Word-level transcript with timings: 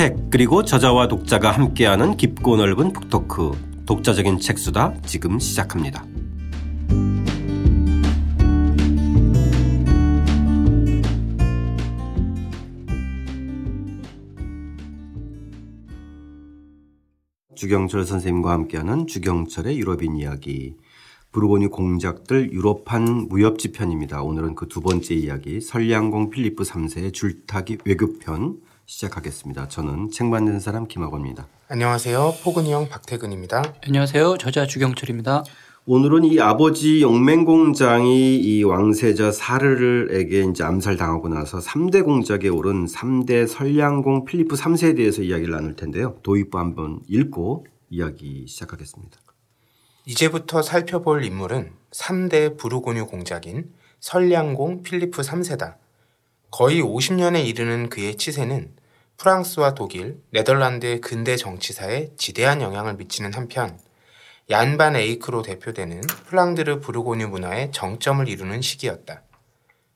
책 0.00 0.30
그리고 0.30 0.64
저자와 0.64 1.08
독자가 1.08 1.50
함께하는 1.50 2.16
깊고 2.16 2.56
넓은 2.56 2.94
북토크. 2.94 3.52
독자적인 3.84 4.40
책수다. 4.40 4.94
지금 5.02 5.38
시작합니다. 5.38 6.06
주경철 17.54 18.06
선생님과 18.06 18.52
함께하는 18.52 19.06
주경철의 19.06 19.78
유럽인 19.78 20.16
이야기. 20.16 20.76
부르고니 21.30 21.66
공작들 21.66 22.54
유럽판 22.54 23.28
무협지 23.28 23.72
편입니다. 23.72 24.22
오늘은 24.22 24.54
그 24.54 24.66
두 24.66 24.80
번째 24.80 25.14
이야기. 25.14 25.60
설량공 25.60 26.30
필리프 26.30 26.62
3세의 26.62 27.12
줄타기 27.12 27.76
외교편 27.84 28.69
시작하겠습니다. 28.90 29.68
저는 29.68 30.10
책 30.10 30.26
만드는 30.26 30.58
사람 30.58 30.88
김학원입니다. 30.88 31.46
안녕하세요. 31.68 32.34
포근이 32.42 32.72
형 32.72 32.88
박태근입니다. 32.88 33.62
안녕하세요. 33.86 34.38
저자 34.38 34.66
주경철입니다. 34.66 35.44
오늘은 35.86 36.24
이 36.24 36.40
아버지 36.40 37.00
용맹공 37.00 37.98
장이 37.98 38.36
이 38.36 38.64
왕세자 38.64 39.30
샤를에게 39.30 40.42
이제 40.42 40.64
암살당하고 40.64 41.28
나서 41.28 41.58
3대 41.58 42.04
공작에 42.04 42.48
오른 42.48 42.86
3대 42.86 43.46
선량공 43.46 44.24
필리프 44.24 44.56
3세에 44.56 44.96
대해서 44.96 45.22
이야기를 45.22 45.54
나눌 45.54 45.76
텐데요. 45.76 46.16
도입부 46.22 46.58
한번 46.58 47.00
읽고 47.08 47.66
이야기 47.90 48.46
시작하겠습니다. 48.48 49.20
이제부터 50.04 50.62
살펴볼 50.62 51.24
인물은 51.24 51.70
3대 51.92 52.58
부르고뉴 52.58 53.06
공작인 53.06 53.72
선량공 54.00 54.82
필리프 54.82 55.22
3세다. 55.22 55.76
거의 56.50 56.82
50년에 56.82 57.46
이르는 57.46 57.88
그의 57.88 58.16
치세는 58.16 58.79
프랑스와 59.20 59.74
독일, 59.74 60.18
네덜란드의 60.30 61.02
근대 61.02 61.36
정치사에 61.36 62.08
지대한 62.16 62.62
영향을 62.62 62.94
미치는 62.94 63.34
한편 63.34 63.78
얀 64.48 64.72
반 64.72 64.96
에이크로 64.96 65.42
대표되는 65.42 66.00
플랑드르 66.26 66.80
부르고뉴 66.80 67.28
문화의 67.28 67.70
정점을 67.70 68.26
이루는 68.26 68.62
시기였다. 68.62 69.22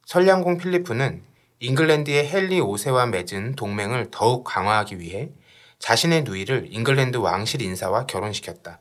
선량공 0.04 0.58
필리프는 0.58 1.22
잉글랜드의 1.60 2.28
헨리 2.28 2.60
5세와 2.60 3.08
맺은 3.08 3.54
동맹을 3.54 4.08
더욱 4.10 4.44
강화하기 4.44 4.98
위해 5.00 5.30
자신의 5.78 6.24
누이를 6.24 6.66
잉글랜드 6.68 7.16
왕실 7.16 7.62
인사와 7.62 8.04
결혼시켰다. 8.04 8.80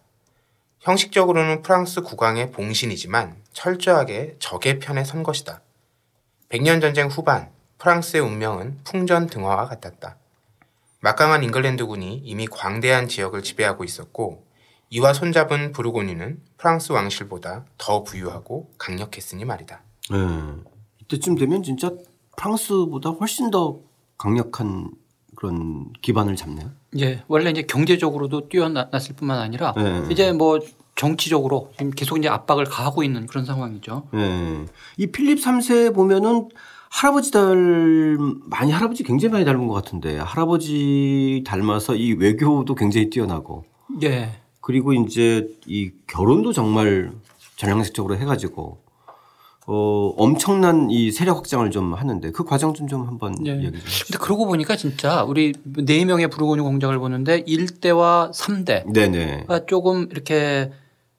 형식적으로는 0.82 1.62
프랑스 1.62 2.02
국왕의 2.02 2.52
봉신이지만 2.52 3.38
철저하게 3.54 4.36
적의 4.40 4.80
편에 4.80 5.06
선 5.06 5.24
것이다. 5.24 5.62
백년 6.50 6.82
전쟁 6.82 7.08
후반 7.08 7.50
프랑스의 7.78 8.22
운명은 8.22 8.82
풍전 8.84 9.28
등화와 9.28 9.70
같았다. 9.70 10.18
막강한 11.04 11.44
잉글랜드군이 11.44 12.22
이미 12.24 12.48
광대한 12.48 13.10
지역을 13.10 13.44
지배하고 13.44 13.84
있었고 13.84 14.46
이와 14.90 15.12
손잡은 15.14 15.74
부르고뉴는 15.74 16.42
프랑스 16.56 16.94
왕실보다 16.94 17.66
더 17.78 18.04
부유하고 18.04 18.72
강력했으니 18.78 19.44
말이다. 19.44 19.82
네. 20.12 20.18
이때쯤 21.02 21.36
되면 21.36 21.62
진짜 21.62 21.92
프랑스보다 22.38 23.10
훨씬 23.10 23.52
더 23.52 23.82
강력한 24.18 24.92
그런 25.36 25.92
기반을 26.02 26.38
잡네요. 26.38 26.72
예, 27.00 27.22
원래 27.28 27.50
이제 27.50 27.64
경제적으로도 27.64 28.48
뛰어났을 28.48 29.16
뿐만 29.18 29.40
아니라 29.40 29.74
네. 29.76 30.08
이제 30.10 30.32
뭐 30.32 30.60
정치적으로 30.96 31.72
지금 31.78 31.92
계속 31.92 32.18
이제 32.18 32.30
압박을 32.30 32.66
가하고 32.66 33.04
있는 33.04 33.26
그런 33.26 33.46
상황이죠. 33.46 34.08
네. 34.14 34.66
이 34.98 35.08
필립 35.08 35.40
3세 35.40 35.94
보면은 35.94 36.50
할아버지 36.90 37.32
닮 37.32 37.58
많이 38.46 38.72
할아버지 38.72 39.04
굉장히 39.04 39.32
많이 39.34 39.46
닮은 39.46 39.68
것 39.68 39.74
같은데 39.74 40.18
할아버지 40.20 41.44
닮아서 41.46 41.96
이 41.96 42.14
외교도 42.14 42.76
굉장히 42.76 43.10
뛰어나고 43.10 43.66
예. 44.04 44.30
그리고 44.62 44.94
이제 44.94 45.48
이 45.66 45.92
결혼도 46.06 46.54
정말 46.54 47.12
전형적으로 47.56 48.16
해가지고 48.18 48.78
어 49.66 50.14
엄청난 50.18 50.92
이 50.92 51.12
세력 51.12 51.38
확장을 51.38 51.70
좀 51.72 51.94
하는데 51.94 52.32
그 52.32 52.44
과정 52.44 52.74
좀 52.74 52.88
좀 52.88 53.08
한번 53.08 53.34
예. 53.48 53.52
이야기 53.54 53.72
좀. 53.72 53.82
근데 54.06 54.18
그러고 54.20 54.46
보니까 54.46 54.76
진짜 54.76 55.24
우리 55.24 55.54
네 55.64 56.06
명의 56.06 56.30
부르고뉴 56.30 56.64
공작을 56.64 57.00
보는데 57.00 57.44
1대와 57.46 58.32
3대가 58.32 58.94
네네. 58.94 59.46
조금 59.68 60.08
이렇게 60.12 60.72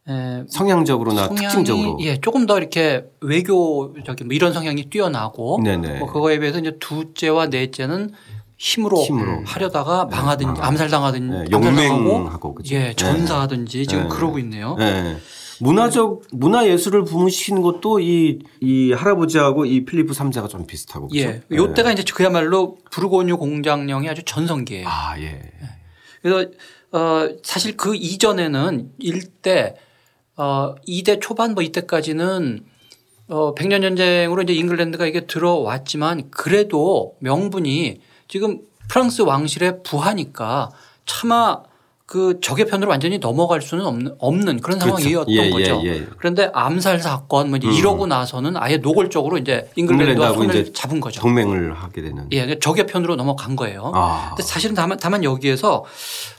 에, 0.09 0.44
성향적으로나 0.48 1.28
성향이 1.28 1.41
특징적으로. 1.47 1.98
예, 2.03 2.20
조금 2.20 2.47
더 2.47 2.59
이렇게 2.59 3.04
외교적인 3.20 4.26
뭐 4.26 4.34
이런 4.34 4.53
성향이 4.53 4.91
뛰어나고 4.91 5.60
네네. 5.65 5.98
뭐 6.00 6.12
그거에 6.12 6.38
비해서 6.38 6.59
이제 6.59 6.76
두째와 6.78 7.47
넷째는 7.47 8.10
힘으로, 8.59 8.98
힘으로. 9.03 9.42
하려다가 9.44 10.04
망하든지 10.06 10.60
암살당하든지 10.60 11.50
네, 11.50 11.56
암살당하고. 11.56 12.56
예, 12.70 12.92
전사하든지 12.94 13.87
지금 13.87 14.04
네. 14.04 14.09
그러고 14.10 14.38
있네요. 14.38 14.76
네. 14.78 15.16
문화적 15.60 16.22
문화 16.32 16.66
예술을 16.66 17.04
부문시키는 17.04 17.62
것도 17.62 18.00
이 18.00 18.41
이 18.60 18.92
할아버지하고 18.92 19.65
이 19.66 19.84
필리프 19.84 20.12
3세가 20.12 20.48
좀 20.48 20.66
비슷하고 20.66 21.09
그죠? 21.09 21.21
예. 21.21 21.42
요때가 21.53 21.92
이제 21.92 22.03
그야말로 22.12 22.76
부르고뉴 22.91 23.38
공장령이 23.38 24.09
아주 24.09 24.22
전성기예요. 24.25 24.86
아 24.88 25.19
예. 25.21 25.41
그래서 26.22 26.50
어 26.92 27.28
사실 27.42 27.76
그 27.76 27.94
이전에는 27.94 28.91
일대 28.98 29.75
어 30.37 30.75
2대 30.87 31.21
초반 31.21 31.55
뭐 31.55 31.62
이때까지는 31.62 32.65
어 33.28 33.55
백년 33.55 33.83
전쟁으로 33.83 34.43
이제 34.43 34.53
잉글랜드가 34.53 35.06
이게 35.06 35.27
들어왔지만 35.27 36.31
그래도 36.31 37.15
명분이 37.21 38.00
지금 38.28 38.59
프랑스 38.89 39.22
왕실의 39.22 39.83
부하니까 39.83 40.71
차마 41.06 41.62
그 42.06 42.39
적의 42.41 42.67
편으로 42.67 42.91
완전히 42.91 43.19
넘어갈 43.19 43.62
수는 43.62 43.87
없는, 43.87 44.17
없는 44.19 44.61
그런 44.61 44.78
그렇죠. 44.78 44.99
상황이었던 44.99 45.34
예, 45.34 45.50
거죠. 45.50 45.81
예, 45.84 45.89
예. 45.89 46.06
그런데 46.19 46.51
암살 46.53 47.01
사건 47.01 47.49
뭐 47.49 47.56
이제 47.56 47.66
이러고 47.66 48.06
나서는 48.06 48.59
아예 48.59 48.77
노골적으로 48.77 49.39
이제 49.39 49.71
잉글랜드와 49.75 50.34
손을 50.34 50.55
이제 50.55 50.72
잡은 50.72 51.01
거죠. 51.01 51.22
동맹을 51.22 51.72
하게 51.72 52.03
되는. 52.03 52.28
예, 52.33 52.43
그러니까 52.43 52.61
적의 52.61 52.87
편으로 52.87 53.16
넘어간 53.16 53.56
거예요. 53.56 53.91
아. 53.95 54.28
근데 54.31 54.43
사실은 54.43 54.75
다만, 54.75 54.99
다만 55.01 55.25
여기에서 55.25 55.84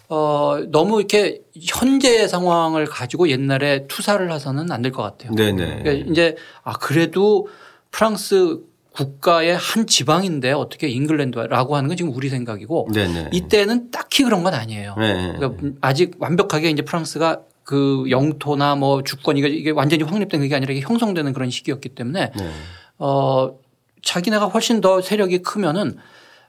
어, 0.10 0.58
너무 0.70 1.00
이렇게 1.00 1.42
현재 1.60 2.28
상황을 2.28 2.86
가지고 2.86 3.30
옛날에 3.30 3.88
투사를 3.88 4.32
해서는 4.32 4.72
안 4.72 4.82
될 4.82 4.92
것 4.92 5.02
같아요. 5.04 5.32
네네. 5.34 5.82
그러니까 5.84 5.92
이제 6.12 6.36
아, 6.64 6.74
그래도 6.74 7.48
프랑스 7.92 8.60
국가의 8.92 9.58
한 9.58 9.88
지방인데 9.88 10.52
어떻게 10.54 10.88
잉글랜드라고 10.88 11.76
하는 11.76 11.88
건 11.90 11.98
지금 11.98 12.14
우리 12.16 12.30
생각이고 12.30 12.90
네네. 12.94 13.30
이때는 13.34 13.92
딱히 13.92 14.24
그런 14.24 14.44
건 14.44 14.54
아니에요. 14.54 14.96
네. 14.98 15.34
그러니까 15.38 15.78
아직 15.82 16.16
완벽하게 16.20 16.70
이제 16.70 16.82
프랑스가 16.82 17.42
그 17.64 18.06
영토나 18.10 18.76
뭐 18.76 19.04
주권 19.04 19.38
이게 19.38 19.48
이게 19.50 19.72
완전히 19.72 20.04
확립된 20.04 20.40
그게 20.40 20.56
아니라 20.56 20.72
이게 20.72 20.82
형성되는 20.82 21.34
그런 21.34 21.50
시기였기 21.50 21.90
때문에 21.90 22.32
네. 22.38 22.50
어 23.00 23.58
자기네가 24.04 24.46
훨씬 24.46 24.82
더 24.82 25.02
세력이 25.02 25.40
크면은 25.40 25.98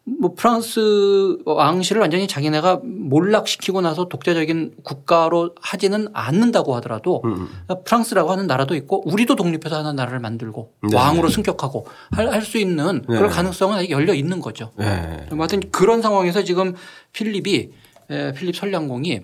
뭐 0.08 0.34
프랑스 0.36 1.36
왕실을 1.44 2.00
완전히 2.00 2.28
자기네가 2.28 2.80
몰락시키고 2.84 3.80
나서 3.80 4.08
독재적인 4.08 4.76
국가로 4.84 5.56
하지는 5.60 6.06
않는다고 6.12 6.76
하더라도 6.76 7.22
음. 7.24 7.48
프랑스라고 7.84 8.30
하는 8.30 8.46
나라도 8.46 8.76
있고 8.76 9.02
우리도 9.10 9.34
독립해서 9.34 9.78
하는 9.78 9.96
나라를 9.96 10.20
만들고 10.20 10.72
네. 10.88 10.96
왕으로 10.96 11.28
승격하고 11.28 11.86
할 12.12 12.36
수 12.42 12.58
있는 12.58 13.02
그런 13.02 13.28
네. 13.28 13.28
가능성은 13.28 13.78
아직 13.78 13.90
열려 13.90 14.14
있는 14.14 14.40
거죠. 14.40 14.70
네. 14.76 15.26
하여튼 15.30 15.60
그런 15.72 16.02
상황에서 16.02 16.44
지금 16.44 16.74
필립이 17.12 17.70
에, 18.10 18.32
필립 18.34 18.54
설량공이 18.54 19.22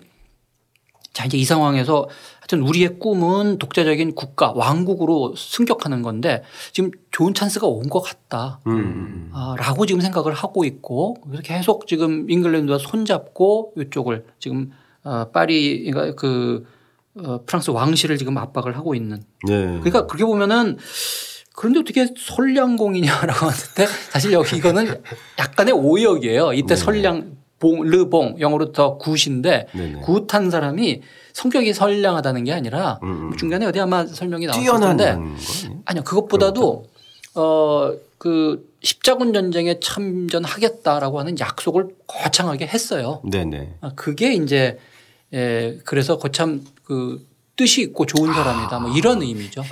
자 1.12 1.24
이제 1.26 1.36
이 1.36 1.44
상황에서 1.44 2.08
하여튼 2.40 2.62
우리의 2.62 2.98
꿈은 2.98 3.58
독자적인 3.58 4.14
국가 4.14 4.52
왕국으로 4.52 5.34
승격하는 5.36 6.02
건데 6.02 6.42
지금 6.72 6.90
좋은 7.10 7.34
찬스가 7.34 7.66
온 7.66 7.88
것 7.90 8.00
같다. 8.00 8.60
음. 8.66 9.30
아, 9.32 9.54
라고 9.58 9.84
지금 9.86 10.00
생각을 10.00 10.32
하고 10.32 10.64
있고 10.64 11.14
그래서 11.24 11.42
계속 11.42 11.86
지금 11.86 12.30
잉글랜드와 12.30 12.78
손잡고 12.78 13.74
이쪽을 13.78 14.24
지금 14.38 14.70
어, 15.04 15.26
파리 15.32 15.90
그러니까 15.90 16.14
그 16.14 16.64
어, 17.18 17.40
프랑스 17.44 17.70
왕실을 17.70 18.16
지금 18.16 18.38
압박을 18.38 18.74
하고 18.76 18.94
있는 18.94 19.22
네. 19.46 19.64
그러니까 19.64 20.06
그렇게 20.06 20.24
보면은 20.24 20.78
그런데 21.54 21.80
어떻게 21.80 22.06
설량공이냐라고 22.16 23.46
하는데 23.46 23.86
사실 24.10 24.32
여기 24.32 24.56
이거는 24.56 25.02
약간의 25.38 25.74
오역이에요. 25.74 26.54
이때 26.54 26.68
네. 26.68 26.76
설량 26.76 27.36
봉, 27.62 27.82
르봉 27.82 28.36
영어로 28.40 28.72
더 28.72 28.98
굿인데 28.98 29.68
네네. 29.72 30.00
굿한 30.00 30.50
사람이 30.50 31.02
성격이 31.32 31.72
선량하다는 31.72 32.44
게 32.44 32.52
아니라 32.52 32.98
음, 33.02 33.30
음. 33.30 33.36
중간에 33.36 33.64
어디 33.66 33.80
아마 33.80 34.04
설명이 34.04 34.46
나왔을 34.46 34.80
텐데? 34.80 35.16
아니요 35.86 36.02
그것보다도 36.04 36.86
어 37.34 37.92
그 38.22 38.72
십자군 38.84 39.32
전쟁에 39.32 39.80
참전하겠다라고 39.80 41.18
하는 41.18 41.36
약속을 41.40 41.88
거창하게 42.06 42.68
했어요. 42.68 43.20
네네. 43.28 43.78
아, 43.80 43.90
그게 43.96 44.32
이제 44.34 44.78
에 45.32 45.78
그래서 45.78 46.18
거참 46.18 46.64
그 46.84 47.26
뜻이 47.56 47.82
있고 47.82 48.06
좋은 48.06 48.32
사람이다 48.32 48.78
뭐 48.78 48.96
이런 48.96 49.22
의미죠. 49.22 49.64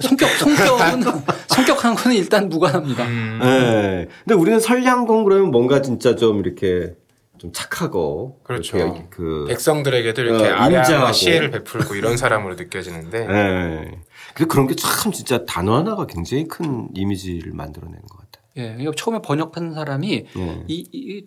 성격 0.00 0.28
성격은 0.30 1.02
성격한 1.48 1.94
거는 1.94 2.16
일단 2.16 2.48
무관합니다. 2.48 3.04
음. 3.06 3.38
네. 3.42 4.08
근데 4.24 4.34
우리는 4.34 4.58
설량공 4.60 5.24
그러면 5.24 5.50
뭔가 5.50 5.82
진짜 5.82 6.16
좀 6.16 6.40
이렇게 6.40 6.94
좀 7.38 7.52
착하고 7.52 8.40
그렇죠. 8.42 8.76
이렇게 8.76 9.06
그 9.10 9.46
백성들에게도 9.48 10.22
이렇게 10.22 10.44
어, 10.48 10.54
아량한 10.54 10.72
인자하고. 10.90 11.12
시혜를 11.12 11.50
베풀고 11.50 11.94
이런 11.94 12.16
사람으로 12.16 12.54
느껴지는데 12.56 13.18
예. 13.18 13.90
근데 14.34 14.46
그런 14.48 14.66
게 14.66 14.74
참 14.76 15.10
진짜 15.12 15.44
단어 15.46 15.76
하나가 15.76 16.06
굉장히 16.06 16.46
큰 16.46 16.88
이미지를 16.94 17.52
만들어내는 17.52 18.02
것 18.02 18.18
같아요. 18.18 18.44
예, 18.56 18.62
그러니까 18.72 18.92
처음에 18.96 19.20
번역한 19.22 19.72
사람이 19.74 20.26
예. 20.36 20.64
이, 20.68 20.88
이 20.92 21.24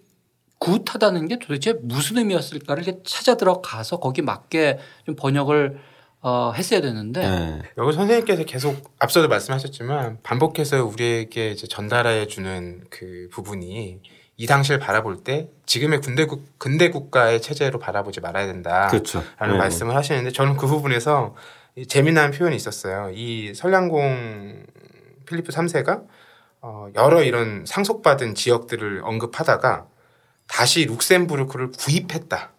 굿하다는 0.59 1.27
게 1.27 1.39
도대체 1.39 1.73
무슨 1.81 2.17
의미였을까를 2.19 2.83
이렇게 2.83 2.99
찾아 3.05 3.35
들어가서 3.35 3.97
거기 3.99 4.21
맞게 4.21 4.79
좀 5.05 5.15
번역을 5.15 5.77
어, 6.25 6.53
했어야 6.55 6.79
되는데 6.79 7.21
예. 7.21 7.61
여기 7.77 7.93
선생님께서 7.93 8.45
계속 8.45 8.95
앞서도 8.97 9.27
말씀하셨지만 9.27 10.19
반복해서 10.23 10.85
우리에게 10.85 11.51
이제 11.51 11.67
전달해 11.67 12.27
주는 12.27 12.81
그 12.89 13.27
부분이 13.29 13.99
이 14.37 14.47
당시를 14.47 14.79
바라볼 14.79 15.23
때 15.23 15.49
지금의 15.65 15.99
군대 15.99 16.25
국, 16.25 16.57
근대 16.57 16.89
국가의 16.91 17.41
체제로 17.41 17.77
바라보지 17.77 18.21
말아야 18.21 18.47
된다. 18.47 18.87
그렇죠. 18.87 19.21
라는 19.37 19.55
예. 19.55 19.59
말씀을 19.59 19.95
하시는데 19.95 20.31
저는 20.31 20.55
그 20.55 20.65
부분에서 20.65 21.35
이 21.75 21.87
재미난 21.87 22.31
표현이 22.31 22.55
있었어요. 22.55 23.11
이 23.13 23.53
설량공 23.53 24.63
필리프 25.25 25.51
3세가 25.51 26.05
어, 26.61 26.87
여러 26.95 27.21
이런 27.21 27.65
상속받은 27.65 28.35
지역들을 28.35 29.01
언급하다가 29.03 29.87
다시 30.47 30.85
룩셈부르크를 30.85 31.71
구입했다. 31.77 32.51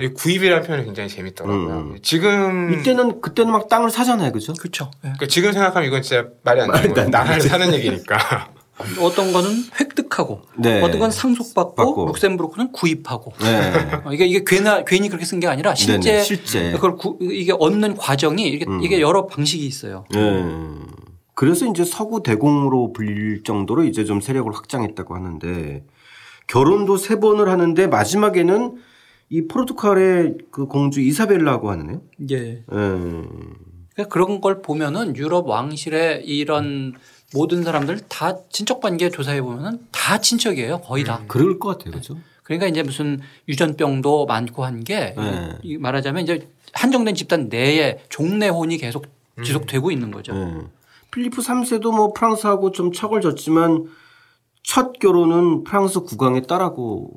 이 0.00 0.08
구입이라는 0.08 0.66
표현이 0.66 0.84
굉장히 0.84 1.08
재밌더라고요. 1.08 1.68
음. 1.68 1.98
지금 2.02 2.72
이때는 2.80 3.20
그때는 3.20 3.52
막 3.52 3.68
땅을 3.68 3.90
사잖아요, 3.90 4.32
그죠? 4.32 4.52
그렇죠. 4.54 4.90
예. 4.98 5.08
그러니까 5.08 5.26
지금 5.26 5.52
생각하면 5.52 5.88
이건 5.88 6.02
진짜 6.02 6.28
말이 6.44 6.60
안 6.60 6.70
되는 6.70 6.94
거예요. 6.94 7.04
안 7.06 7.10
나라를 7.10 7.40
사는 7.42 7.72
얘기니까. 7.74 8.50
어떤 8.98 9.30
거는 9.34 9.50
획득하고 9.78 10.40
네. 10.56 10.80
어떤 10.80 11.00
건 11.00 11.10
상속받고 11.10 11.74
받고. 11.74 12.06
룩셈부르크는 12.06 12.72
구입하고 12.72 13.32
네. 13.40 13.72
어, 14.06 14.12
이게 14.12 14.24
이게 14.26 14.42
괜히 14.46 14.70
괜히 14.86 15.08
그렇게 15.08 15.26
쓴 15.26 15.38
게 15.38 15.46
아니라 15.48 15.74
실제, 15.74 15.98
네네, 16.12 16.22
실제. 16.22 16.72
그걸 16.72 16.96
구- 16.96 17.18
이게 17.20 17.52
얻는 17.52 17.96
과정이 17.96 18.48
이게, 18.48 18.64
음. 18.66 18.82
이게 18.82 19.02
여러 19.02 19.26
방식이 19.26 19.66
있어요. 19.66 20.06
예. 20.16 20.44
그래서 21.34 21.66
이제 21.66 21.84
서구 21.84 22.22
대공으로 22.22 22.94
불릴 22.94 23.42
정도로 23.44 23.84
이제 23.84 24.04
좀 24.06 24.22
세력을 24.22 24.50
확장했다고 24.54 25.14
하는데 25.14 25.84
결혼도 26.50 26.96
세 26.96 27.20
번을 27.20 27.48
하는데 27.48 27.86
마지막에는 27.86 28.76
이 29.28 29.46
포르투갈의 29.46 30.38
그 30.50 30.66
공주 30.66 31.00
이사벨라고 31.00 31.70
하네요. 31.70 32.02
예. 32.28 32.36
예. 32.36 32.64
그러니까 32.68 34.08
그런 34.08 34.40
걸 34.40 34.60
보면은 34.60 35.14
유럽 35.14 35.46
왕실의 35.46 36.26
이런 36.26 36.94
모든 37.32 37.62
사람들 37.62 38.00
다 38.08 38.36
친척 38.48 38.80
관계 38.80 39.10
조사해 39.10 39.42
보면은 39.42 39.78
다 39.92 40.18
친척이에요. 40.18 40.80
거의 40.80 41.04
다. 41.04 41.22
그럴 41.28 41.60
것 41.60 41.78
같아요, 41.78 41.94
그죠? 41.94 42.16
그러니까 42.42 42.66
이제 42.66 42.82
무슨 42.82 43.20
유전병도 43.48 44.26
많고 44.26 44.64
한게 44.64 45.14
네. 45.16 45.78
말하자면 45.78 46.24
이제 46.24 46.48
한정된 46.72 47.14
집단 47.14 47.48
내에 47.48 48.00
종내혼이 48.08 48.76
계속 48.78 49.06
음. 49.38 49.44
지속되고 49.44 49.92
있는 49.92 50.10
거죠. 50.10 50.34
예. 50.34 50.66
필리프 51.12 51.42
3세도 51.42 51.94
뭐 51.94 52.12
프랑스하고 52.12 52.72
좀 52.72 52.90
척을 52.90 53.20
졌지만 53.20 53.86
첫 54.62 54.98
결혼은 54.98 55.64
프랑스 55.64 56.00
국왕의 56.00 56.46
딸하고 56.46 57.10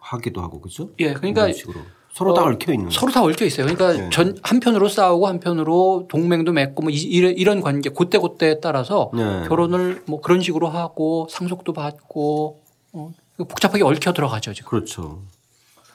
하기도 0.00 0.40
하고 0.42 0.60
그죠? 0.60 0.90
예, 1.00 1.12
그러니까 1.12 1.52
식으로 1.52 1.80
서로 2.12 2.34
다 2.34 2.42
어, 2.42 2.46
얽혀 2.46 2.72
있는. 2.72 2.90
서로 2.90 3.12
다 3.12 3.22
얽혀 3.22 3.44
있어요. 3.44 3.66
그러니까 3.66 3.92
네. 3.92 4.10
전 4.10 4.36
한편으로 4.42 4.88
싸우고 4.88 5.26
한편으로 5.28 6.06
동맹도 6.08 6.52
맺고 6.52 6.82
뭐 6.82 6.90
이- 6.90 6.96
이런 6.96 7.60
관계 7.60 7.88
그때 7.90 8.18
그때에 8.18 8.58
따라서 8.60 9.10
네. 9.14 9.46
결혼을 9.48 10.02
뭐 10.06 10.20
그런 10.20 10.40
식으로 10.40 10.68
하고 10.68 11.28
상속도 11.30 11.72
받고 11.72 12.60
어, 12.92 13.12
복잡하게 13.38 13.84
얽혀 13.84 14.12
들어가죠 14.12 14.52
지금. 14.52 14.68
그렇죠. 14.68 15.20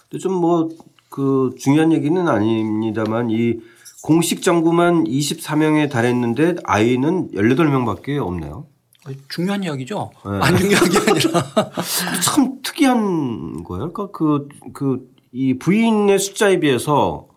근데 0.10 0.22
좀뭐 0.22 0.70
그 1.10 1.54
중요한 1.60 1.92
얘기는 1.92 2.26
아닙니다만 2.28 3.30
이 3.30 3.60
공식 4.02 4.42
정부만 4.42 5.04
24명에 5.06 5.90
달했는데 5.92 6.56
아이는 6.64 7.32
18명밖에 7.32 8.18
없네요. 8.18 8.68
어, 9.08 9.12
중요한 9.30 9.64
이야기죠. 9.64 10.12
네. 10.26 10.40
안 10.42 10.58
중요한 10.58 10.90
게 10.90 10.98
아니라. 10.98 11.72
참 12.24 12.62
특이한 12.64 13.64
거예요. 13.64 13.92
그러니까 13.92 14.08
그, 14.12 14.48
그, 14.74 15.08
이 15.32 15.58
부인의 15.58 16.18
숫자에 16.18 16.60
비해서 16.60 17.28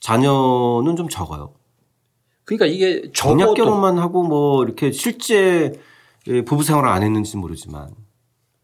자녀는 0.00 0.96
좀 0.96 1.08
적어요. 1.08 1.54
그러니까 2.44 2.66
이게 2.66 3.10
정략 3.12 3.46
적어도 3.46 3.64
결혼만 3.64 3.98
하고 3.98 4.22
뭐 4.22 4.62
이렇게 4.62 4.92
실제 4.92 5.72
예, 6.28 6.42
부부 6.42 6.62
생활을 6.62 6.88
안 6.88 7.02
했는지 7.02 7.36
모르지만. 7.36 7.90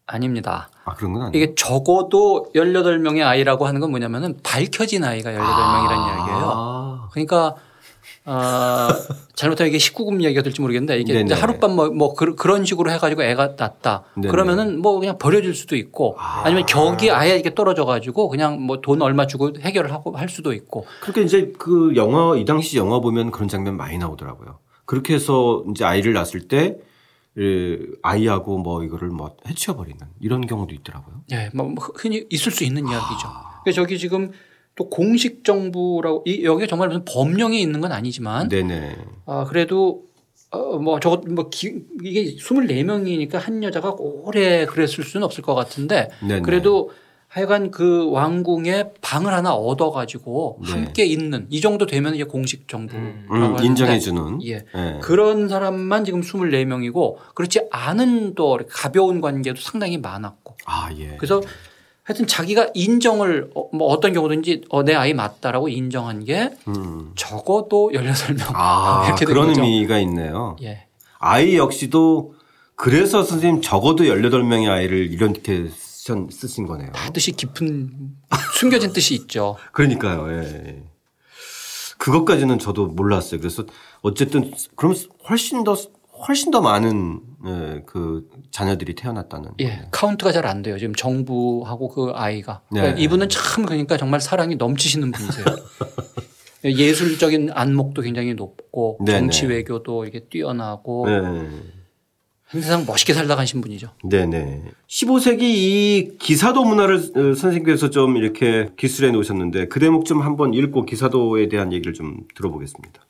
아닙니다. 0.05 0.69
아, 0.85 0.93
그런 0.93 1.13
건 1.13 1.23
아니에요. 1.23 1.43
이게 1.43 1.55
적어도 1.55 2.51
18명의 2.55 3.25
아이라고 3.25 3.65
하는 3.65 3.81
건 3.81 3.89
뭐냐면은 3.91 4.37
밝혀진 4.43 5.03
아이가 5.03 5.31
18명이라는 5.31 6.07
이야기예요. 6.07 6.51
아. 6.53 7.09
그러니까 7.11 7.55
어, 8.25 8.87
잘못하면 9.35 9.69
이게 9.73 9.77
19금 9.77 10.21
얘기가 10.21 10.43
될지 10.43 10.61
모르겠는데 10.61 10.99
이게 10.99 11.13
네네. 11.13 11.25
이제 11.25 11.33
하룻밤 11.33 11.75
뭐, 11.75 11.89
뭐 11.89 12.13
그, 12.13 12.35
런 12.47 12.63
식으로 12.63 12.91
해가지고 12.91 13.23
애가. 13.23 13.55
네네. 14.15 14.29
그러면은 14.29 14.81
뭐 14.81 14.99
그냥 14.99 15.17
버려질 15.17 15.55
수도 15.55 15.75
있고 15.75 16.15
아 16.19 16.47
니면 16.47 16.65
격이 16.65 17.11
아예 17.11 17.33
이렇게 17.35 17.55
떨어져 17.55 17.85
가지고 17.85 18.29
그냥 18.29 18.61
뭐 18.61 18.83
돈 18.83 19.01
얼마 19.01 19.25
주고 19.25 19.51
해결을 19.59 19.91
하고 19.91 20.15
할 20.15 20.29
수도 20.29 20.53
있고 20.53 20.85
그렇게 21.01 21.21
이제 21.21 21.53
그 21.57 21.93
영화, 21.95 22.35
이 22.35 22.45
당시 22.45 22.77
영화 22.77 22.99
보면 22.99 23.31
그런 23.31 23.47
장면 23.47 23.77
많이 23.77 23.97
나오더라고요. 23.97 24.59
그렇게 24.85 25.15
해서 25.15 25.63
이제 25.71 25.85
아이를 25.85 26.13
낳았을 26.13 26.47
때 26.47 26.77
예, 27.39 27.79
아이하고 28.03 28.59
뭐 28.59 28.83
이거를 28.83 29.07
뭐 29.07 29.35
해치워버리는 29.47 29.97
이런 30.19 30.45
경우도 30.45 30.75
있더라고요. 30.75 31.21
예, 31.31 31.49
뭐 31.53 31.73
흔히 31.95 32.25
있을 32.29 32.51
수 32.51 32.63
있는 32.63 32.87
이야기죠. 32.87 33.27
그래서 33.63 33.81
저기 33.81 33.97
지금 33.97 34.31
또 34.75 34.89
공식 34.89 35.43
정부라고 35.43 36.23
이 36.25 36.43
여기에 36.43 36.67
정말 36.67 36.87
무슨 36.89 37.05
법령이 37.05 37.61
있는 37.61 37.79
건 37.79 37.91
아니지만 37.91 38.49
네네. 38.49 38.95
아, 39.25 39.45
그래도 39.45 40.03
어, 40.51 40.77
뭐 40.77 40.99
저거 40.99 41.21
뭐 41.29 41.49
기, 41.49 41.83
이게 42.03 42.35
24명이니까 42.35 43.33
한 43.35 43.63
여자가 43.63 43.95
오래 43.97 44.65
그랬을 44.65 45.03
수는 45.03 45.23
없을 45.23 45.43
것 45.43 45.55
같은데 45.55 46.09
네네. 46.21 46.41
그래도 46.41 46.91
하여간 47.27 47.71
그 47.71 48.11
왕궁에 48.11 48.91
방을 49.01 49.33
하나 49.33 49.55
얻어 49.55 49.89
가지고 49.89 50.59
네. 50.63 50.71
함께 50.71 51.05
있는 51.05 51.47
이 51.49 51.61
정도 51.61 51.87
되면 51.87 52.13
이게 52.13 52.23
공식 52.23 52.67
정부라고 52.67 53.03
음. 53.03 53.27
음, 53.31 53.43
하는데 53.43 53.65
인정해 53.65 53.97
주는. 53.97 54.39
예. 54.45 54.65
예. 54.75 54.99
그런 55.01 55.49
사람만 55.49 56.05
지금 56.05 56.21
24명이고 56.21 57.15
그렇지 57.33 57.61
않은 57.71 58.35
또 58.35 58.59
가벼운 58.69 59.19
관계도 59.19 59.59
상당히 59.59 59.97
많았고 59.97 60.55
아, 60.65 60.91
예. 60.99 61.15
그래서 61.17 61.41
하여튼 62.03 62.27
자기가 62.27 62.69
인정을 62.73 63.51
어, 63.55 63.69
뭐 63.73 63.87
어떤 63.87 64.11
경우든지 64.13 64.65
어, 64.69 64.83
내 64.83 64.93
아이 64.93 65.13
맞다라고 65.13 65.69
인정한 65.69 66.25
게 66.25 66.49
음. 66.67 67.11
적어도 67.15 67.91
16명 67.93 68.51
아, 68.53 69.03
이렇게 69.07 69.25
된 69.25 69.33
그런 69.33 69.47
거죠. 69.47 69.63
의미가 69.63 69.99
있네요. 69.99 70.57
예. 70.61 70.85
아이 71.19 71.55
역시도 71.57 72.33
그래서 72.75 73.23
선생님 73.23 73.61
적어도 73.61 74.03
18명의 74.03 74.69
아이를 74.69 75.11
이렇게 75.13 75.69
쓰- 75.69 76.27
쓰신 76.29 76.67
거네요. 76.67 76.91
뜻이 77.13 77.31
깊은 77.31 77.91
숨겨진 78.55 78.91
뜻이 78.91 79.15
있죠. 79.15 79.55
그러니까요. 79.71 80.29
예. 80.39 80.83
그것까지는 81.97 82.59
저도 82.59 82.87
몰랐어요. 82.87 83.39
그래서 83.39 83.63
어쨌든 84.01 84.51
그럼 84.75 84.93
훨씬 85.29 85.63
더 85.63 85.77
훨씬 86.27 86.51
더 86.51 86.61
많은 86.61 87.21
예, 87.45 87.83
그 87.85 88.29
자녀들이 88.51 88.95
태어났다는. 88.95 89.51
예. 89.61 89.87
카운트가 89.91 90.31
잘 90.31 90.45
안 90.45 90.61
돼요. 90.61 90.77
지금 90.77 90.93
정부하고 90.95 91.89
그 91.89 92.11
아이가. 92.13 92.61
네. 92.71 92.81
그러니까 92.81 93.01
이분은 93.01 93.29
참 93.29 93.65
그러니까 93.65 93.97
정말 93.97 94.19
사랑이 94.21 94.55
넘치시는 94.55 95.11
분이세요. 95.11 95.45
예술적인 96.65 97.51
안목도 97.53 98.01
굉장히 98.01 98.33
높고 98.33 98.99
네네. 99.05 99.19
정치 99.19 99.45
외교도 99.47 100.05
이게 100.05 100.21
뛰어나고 100.29 101.05
네. 101.09 101.49
세상 102.49 102.85
멋있게 102.85 103.13
살다 103.13 103.35
가신 103.35 103.61
분이죠. 103.61 103.89
네네. 104.03 104.63
15세기 104.87 105.41
이 105.41 106.17
기사도 106.19 106.63
문화를 106.63 106.95
어, 106.97 107.33
선생님께서 107.35 107.89
좀 107.89 108.15
이렇게 108.15 108.69
기술해 108.77 109.11
놓으셨는데 109.11 109.67
그 109.67 109.79
대목 109.79 110.05
좀 110.05 110.21
한번 110.21 110.53
읽고 110.53 110.85
기사도에 110.85 111.49
대한 111.49 111.73
얘기를 111.73 111.93
좀 111.93 112.27
들어보겠습니다. 112.35 113.01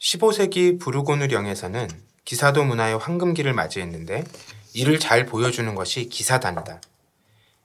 15세기 0.00 0.80
부르고누령에서는 0.80 1.88
기사도 2.24 2.64
문화의 2.64 2.98
황금기를 2.98 3.52
맞이했는데 3.52 4.24
이를 4.74 4.98
잘 4.98 5.26
보여주는 5.26 5.74
것이 5.74 6.08
기사단이다. 6.08 6.80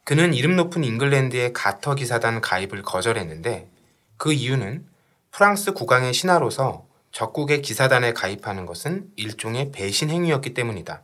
그는 0.03 0.33
이름 0.33 0.55
높은 0.55 0.83
잉글랜드의 0.83 1.53
가터 1.53 1.95
기사단 1.95 2.41
가입을 2.41 2.83
거절했는데 2.83 3.69
그 4.17 4.33
이유는 4.33 4.85
프랑스 5.31 5.73
국왕의 5.73 6.13
신하로서 6.13 6.85
적국의 7.11 7.61
기사단에 7.61 8.13
가입하는 8.13 8.65
것은 8.65 9.09
일종의 9.15 9.71
배신 9.71 10.09
행위였기 10.09 10.53
때문이다. 10.53 11.01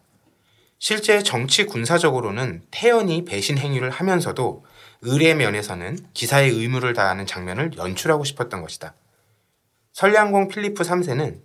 실제 0.78 1.22
정치 1.22 1.66
군사적으로는 1.66 2.64
태연히 2.72 3.24
배신 3.24 3.58
행위를 3.58 3.90
하면서도 3.90 4.66
의례 5.02 5.34
면에서는 5.36 5.98
기사의 6.14 6.50
의무를 6.52 6.94
다하는 6.94 7.26
장면을 7.26 7.72
연출하고 7.78 8.24
싶었던 8.24 8.62
것이다. 8.62 8.94
설량공 9.94 10.48
필리프 10.48 10.84
3세는 10.84 11.42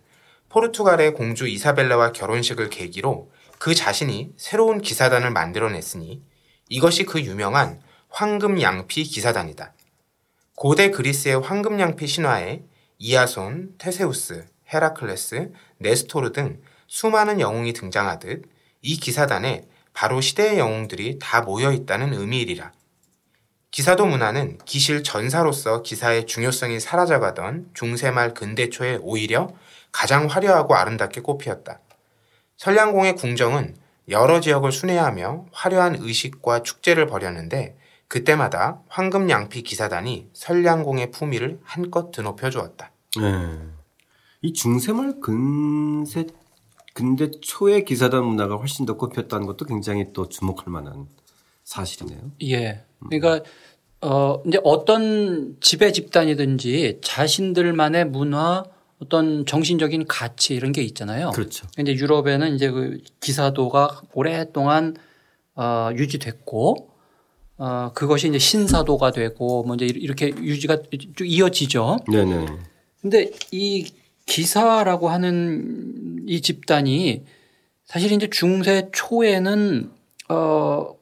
포르투갈의 0.57 1.13
공주 1.13 1.47
이사벨라와 1.47 2.13
결혼식을 2.13 2.71
계기로 2.71 3.31
그 3.59 3.75
자신이 3.75 4.33
새로운 4.39 4.81
기사단을 4.81 5.31
만들어냈으니 5.31 6.23
이것이 6.71 7.05
그 7.05 7.21
유명한 7.21 7.83
황금 8.09 8.63
양피 8.63 9.05
기사단이다. 9.05 9.75
고대 10.55 10.91
그리스의 10.91 11.41
황금 11.41 11.79
양피 11.79 12.07
신화에 12.07 12.63
이아손, 12.97 13.75
테세우스, 13.77 14.47
헤라클레스, 14.73 15.53
네스토르 15.77 16.33
등 16.33 16.63
수많은 16.87 17.39
영웅이 17.39 17.75
등장하듯 17.75 18.45
이 18.81 18.97
기사단에 18.97 19.69
바로 19.93 20.23
시대의 20.23 20.59
영웅들이 20.59 21.19
다 21.21 21.43
모여 21.43 21.71
있다는 21.71 22.15
의미이리라. 22.15 22.73
기사도 23.71 24.07
문화는 24.07 24.57
기실 24.65 25.03
전사로서 25.03 25.83
기사의 25.83 26.25
중요성이 26.25 26.81
사라져가던 26.81 27.73
중세 27.75 28.11
말 28.11 28.33
근대 28.33 28.71
초에 28.71 28.97
오히려 29.03 29.53
가장 29.97 30.27
화려하고 30.27 30.75
아름답게 30.75 31.23
꽃피었다. 31.23 31.81
설량공의 32.59 33.17
궁정은 33.17 33.75
여러 34.11 34.41
지역을 34.41 34.71
순회하며 34.71 35.47
화려한 35.53 35.97
의식과 36.01 36.63
축제를 36.63 37.07
벌였는데 37.07 37.79
그때마다 38.07 38.83
황금 38.89 39.31
양피 39.31 39.63
기사단이 39.63 40.29
설량공의 40.35 41.13
품위를 41.13 41.61
한껏 41.65 42.11
드높여 42.11 42.51
주었다. 42.51 42.93
네. 43.19 43.59
이 44.43 44.53
중세말 44.53 45.21
근세 45.21 46.27
근대 46.93 47.31
초의 47.41 47.87
기사단 47.87 48.23
문화가 48.23 48.57
훨씬 48.57 48.85
더 48.85 48.99
꼽혔다는 48.99 49.47
것도 49.47 49.65
굉장히 49.65 50.13
또 50.13 50.29
주목할 50.29 50.67
만한 50.67 51.07
사실이네요. 51.65 52.33
예. 52.43 52.85
그러니까 53.09 53.43
어 54.03 54.43
이제 54.47 54.61
어떤 54.63 55.57
지배 55.63 55.91
집단이든지 55.91 57.01
자신들만의 57.03 58.05
문화 58.09 58.65
어떤 58.99 59.45
정신적인 59.45 60.07
가치 60.07 60.55
이런 60.55 60.73
게 60.73 60.83
있잖아요. 60.83 61.31
그렇죠. 61.31 61.67
이제 61.79 61.95
유럽에는 61.95 62.55
이제 62.55 62.71
그 62.71 62.99
기사도가 63.21 64.03
오랫동안 64.15 64.97
어 65.55 65.91
유지됐고 65.95 66.91
어 67.59 67.91
그것이 67.95 68.29
이제 68.29 68.39
신사도가 68.39 69.11
되고 69.13 69.63
뭐 69.65 69.77
이제 69.77 69.87
이렇게 69.87 70.29
유지가 70.29 70.79
쭉 71.17 71.25
이어지죠. 71.27 71.99
네네. 72.11 72.47
근데 73.03 73.31
이 73.53 73.93
기사라고 74.25 75.09
하는 75.09 76.25
이 76.27 76.41
집단이 76.41 77.25
사실 77.85 78.13
이제 78.13 78.29
중세 78.31 78.89
초에는 78.93 79.91
어 80.31 80.97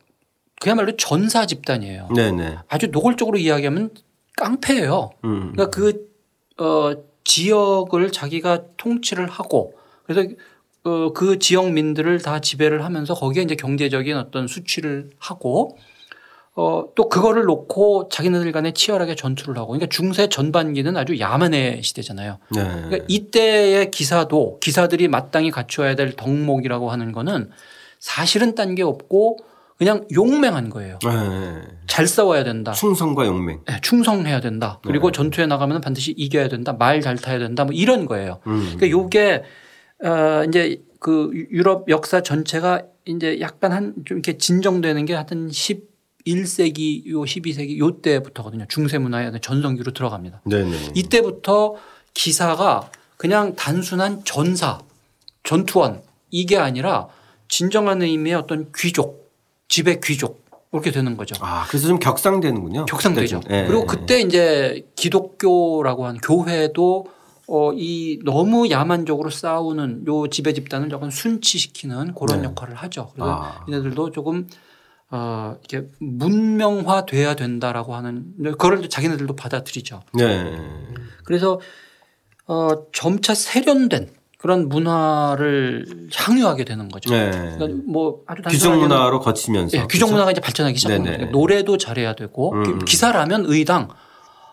그야말로 0.61 0.97
전사 0.97 1.47
집단이에요. 1.47 2.09
네네. 2.15 2.59
아주 2.69 2.89
노골적으로 2.89 3.39
이야기하면 3.39 3.91
깡패예요. 4.37 5.11
음. 5.25 5.53
그러니까 5.53 5.71
그 5.71 6.13
어, 6.57 6.93
지역을 7.25 8.13
자기가 8.13 8.63
통치를 8.77 9.29
하고 9.29 9.75
그래서 10.07 10.29
어, 10.85 11.13
그 11.13 11.39
지역민들을 11.39 12.21
다 12.21 12.41
지배를 12.41 12.85
하면서 12.85 13.15
거기에 13.15 13.43
이제 13.43 13.55
경제적인 13.55 14.17
어떤 14.17 14.47
수치를 14.47 15.11
하고 15.19 15.79
어, 16.57 16.85
또 16.95 17.09
그거를 17.09 17.45
놓고 17.45 18.11
자기네들 18.13 18.53
간에 18.53 18.73
치열하게 18.73 19.17
전투를 19.17 19.57
하고 19.57 19.69
그러니까 19.69 19.89
중세 19.89 20.29
전반기는 20.29 20.97
아주 20.97 21.19
야만의 21.19 21.83
시대잖아요. 21.83 22.39
네. 22.55 22.63
그러니까 22.63 22.99
이때의 23.09 23.91
기사도 23.91 24.61
기사들이 24.61 25.09
마땅히 25.09 25.51
갖춰야 25.51 25.97
될 25.97 26.13
덕목이라고 26.13 26.91
하는 26.93 27.13
거는 27.13 27.51
사실은 27.99 28.55
딴 28.55 28.75
게 28.75 28.83
없고 28.83 29.39
그냥 29.77 30.07
용맹한 30.15 30.71
거예요. 30.71 30.99
네. 31.03 31.63
잘 31.87 32.07
싸워야 32.07 32.45
된다. 32.45 32.73
충성과 32.73 33.27
용맹. 33.27 33.61
네, 33.67 33.81
충성해야 33.83 34.41
된다. 34.41 34.79
그리고 34.85 35.11
네. 35.11 35.17
전투에 35.17 35.47
나가면 35.47 35.81
반드시 35.81 36.13
이겨야 36.17 36.49
된다. 36.49 36.73
말 36.73 37.01
잘 37.01 37.17
타야 37.17 37.39
된다. 37.39 37.65
뭐 37.65 37.73
이런 37.75 38.07
거예요. 38.07 38.41
음. 38.47 38.63
그러니까 38.77 38.91
요게 38.91 39.43
어 40.05 40.45
이제 40.49 40.83
그 41.01 41.31
유럽 41.51 41.89
역사 41.89 42.23
전체가 42.23 42.83
이제 43.05 43.41
약간 43.41 43.73
한 43.73 43.95
좀 44.07 44.19
이렇게 44.19 44.39
진정되는 44.39 45.05
게 45.07 45.15
하여튼 45.15 45.49
11세기 45.51 47.07
요 47.11 47.23
12세기 47.23 47.79
요 47.79 48.01
때부터거든요. 48.01 48.67
중세 48.69 48.99
문화의 48.99 49.29
어떤 49.29 49.41
전성기로 49.41 49.93
들어갑니다. 49.93 50.43
네네. 50.47 50.93
이때부터 50.95 51.75
기사가 52.15 52.91
그냥 53.17 53.55
단순한 53.57 54.23
전사, 54.25 54.79
전투원 55.43 56.03
이게 56.31 56.57
아니라 56.57 57.09
진정한 57.49 58.03
의미의 58.03 58.37
어떤 58.37 58.71
귀족, 58.75 59.24
지배 59.69 60.01
귀족 60.03 60.45
이렇게 60.73 60.91
되는 60.91 61.17
거죠. 61.17 61.37
아, 61.41 61.65
그래서 61.69 61.87
좀 61.87 61.99
격상되는군요. 61.99 62.87
격상되죠. 62.87 63.43
예, 63.51 63.65
그리고 63.67 63.83
예. 63.83 63.87
그때 63.87 64.21
이제 64.21 64.87
기독교라고 64.97 66.07
하는 66.07 66.21
교회도 66.21 67.07
어, 67.47 67.73
이 67.75 68.19
너무 68.25 68.71
야만적으로 68.71 69.31
싸우는 69.31 70.07
요 70.09 70.27
지배 70.29 70.53
집단을 70.53 70.89
조금 70.89 71.11
순치시키는 71.11 72.15
그런 72.15 72.43
네. 72.43 72.49
역할을 72.49 72.75
하죠. 72.75 73.11
그래서 73.15 73.43
아. 73.43 73.65
얘네들도 73.69 74.11
조금 74.11 74.49
어, 75.11 75.57
이렇게 75.69 75.89
문명화 76.01 77.07
돼야 77.07 77.37
된다라고 77.37 77.95
하는 77.95 78.35
그걸 78.43 78.83
또 78.83 78.89
자기네들도 78.89 79.37
받아들이죠. 79.37 80.03
네. 80.15 80.57
그래서 81.25 81.61
어, 82.47 82.91
점차 82.93 83.35
세련된 83.35 84.11
그런 84.45 84.69
문화를 84.69 85.87
향유하게 86.13 86.65
되는 86.65 86.91
거죠. 86.91 87.09
네. 87.15 87.31
그러니까 87.31 87.83
뭐 87.87 88.21
아주 88.27 88.43
규정 88.43 88.79
문화로 88.79 89.21
거치면서. 89.21 89.79
예, 89.79 89.87
규정? 89.89 90.11
문화가 90.11 90.33
이제 90.33 90.43
발전하기 90.43 90.77
시작합니다. 90.77 91.17
그러니까 91.17 91.39
노래도 91.39 91.79
잘해야 91.79 92.15
되고 92.15 92.53
음. 92.53 92.85
기사라면 92.85 93.47
의당 93.49 93.89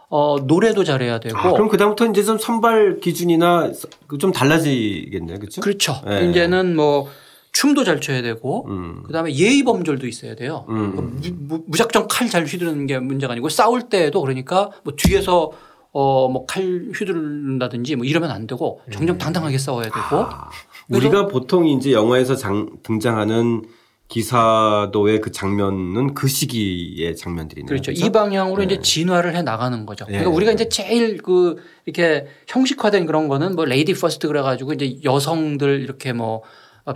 어, 0.08 0.38
노래도 0.48 0.86
잘해야 0.86 1.20
되고 1.20 1.38
아, 1.38 1.52
그럼 1.52 1.68
그다음부터 1.68 2.06
이제 2.06 2.24
좀 2.24 2.38
선발 2.38 3.02
기준이나 3.02 3.74
좀 4.18 4.32
달라지겠네요. 4.32 5.40
그렇죠? 5.40 5.60
그렇죠. 5.60 6.02
네. 6.08 6.30
이제는 6.30 6.74
뭐 6.78 7.10
춤도 7.52 7.84
잘 7.84 8.00
춰야 8.00 8.22
되고 8.22 8.68
음. 8.70 9.04
그다음에 9.08 9.36
예의 9.36 9.64
범절도 9.64 10.08
있어야 10.08 10.36
돼요. 10.36 10.64
음. 10.70 11.20
무, 11.22 11.58
무, 11.58 11.64
무작정 11.68 12.08
칼 12.10 12.30
잘 12.30 12.46
휘두르는 12.46 12.88
게 12.88 12.98
문제가 12.98 13.34
아니고 13.34 13.50
싸울 13.50 13.90
때에도 13.90 14.22
그러니까 14.22 14.70
뭐 14.86 14.94
뒤에서 14.96 15.52
어 15.94 16.28
뭐 16.30 16.46
칼 16.48 16.90
휘두른다든지 16.96 17.96
뭐 17.98 18.06
이러면 18.06 18.32
안 18.32 18.48
되고 18.48 18.80
정정당당하게 18.92 19.58
싸워야 19.58 19.86
되고 19.86 19.98
아, 20.00 20.50
우리가 20.90 21.28
보통 21.28 21.68
이제 21.68 21.92
영화에서 21.92 22.36
장, 22.36 22.70
등장하는 22.84 23.64
기사도의 24.08 25.22
그 25.22 25.32
장면은 25.32 26.14
그 26.14 26.28
시기의 26.28 27.16
장면들이네요. 27.16 27.68
그렇죠. 27.68 27.92
그렇죠? 27.92 28.06
이 28.06 28.10
방향으로 28.12 28.58
네. 28.66 28.66
이제 28.74 28.82
진화를 28.82 29.36
해 29.36 29.42
나가는 29.42 29.86
거죠. 29.86 30.06
그러니까 30.06 30.30
네. 30.30 30.36
우리가 30.36 30.52
이제 30.52 30.68
제일 30.70 31.18
그 31.22 31.56
이렇게 31.86 32.28
형식화된 32.48 33.06
그런 33.06 33.28
거는 33.30 33.56
뭐 33.56 33.64
lady 33.66 33.94
first 33.94 34.28
그래 34.28 34.42
가지고 34.42 34.74
이제 34.74 34.98
여성들 35.04 35.80
이렇게 35.82 36.12
뭐 36.14 36.42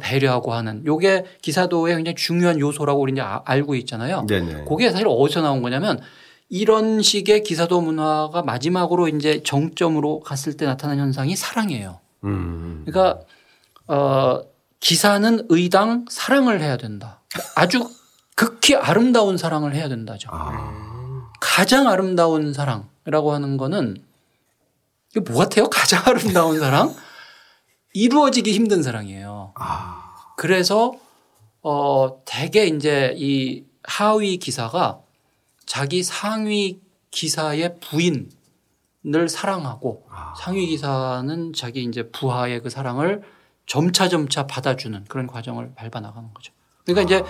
배려하고 0.02 0.54
하는 0.54 0.86
요게 0.86 1.26
기사도의 1.42 1.96
굉장히 1.96 2.16
중요한 2.16 2.60
요소라고 2.60 3.00
우리 3.02 3.14
이제 3.14 3.22
아- 3.22 3.42
알고 3.46 3.76
있잖아요. 3.76 4.26
네네. 4.28 4.66
그게 4.68 4.92
사실 4.92 5.08
어디서 5.10 5.42
나온 5.42 5.62
거냐면 5.62 6.00
이런 6.50 7.02
식의 7.02 7.44
기사도 7.44 7.82
문화가 7.82 8.44
마지막으로 8.44 9.08
이제 9.08 9.42
정점으로 9.44 10.20
갔을 10.20 10.56
때 10.58 10.66
나타난 10.66 11.00
현상이 11.00 11.36
사랑이에요. 11.36 12.00
음. 12.24 12.84
그러니까 12.86 13.22
어 13.88 14.42
기사는 14.80 15.48
의당 15.50 16.06
사랑을 16.10 16.62
해야 16.62 16.78
된다. 16.78 17.22
아주 17.56 17.90
극히 18.36 18.76
아름다운 18.76 19.38
사랑을 19.38 19.74
해야 19.74 19.90
된다죠. 19.90 20.30
아. 20.32 21.32
가장 21.40 21.88
아름다운 21.88 22.54
사랑이라고 22.54 23.34
하는 23.34 23.58
거는 23.58 23.98
이게 25.12 25.20
뭐 25.22 25.40
같아요? 25.40 25.70
가장 25.70 26.04
아름다운 26.06 26.60
사랑? 26.60 26.94
이루어지기 27.94 28.52
힘든 28.52 28.84
사랑이에요. 28.84 29.54
아. 29.56 30.14
그래서 30.38 30.94
어 31.62 32.22
대개 32.26 32.66
이제 32.66 33.16
이 33.18 33.64
하위 33.84 34.38
기사가 34.38 35.00
자기 35.66 36.04
상위 36.04 36.80
기사의 37.12 37.78
부인을 37.80 39.30
사랑하고 39.30 40.06
아. 40.10 40.34
상위 40.38 40.68
기사는 40.68 41.54
자기 41.54 41.84
이제 41.84 42.10
부하의 42.10 42.62
그 42.62 42.70
사랑을 42.70 43.22
점차 43.66 44.08
점차 44.10 44.46
받아주는 44.48 45.06
그런 45.08 45.28
과정을 45.28 45.72
밟아 45.76 46.00
나가는 46.02 46.30
거죠. 46.34 46.54
그러니까 46.86 47.02
이제 47.04 47.24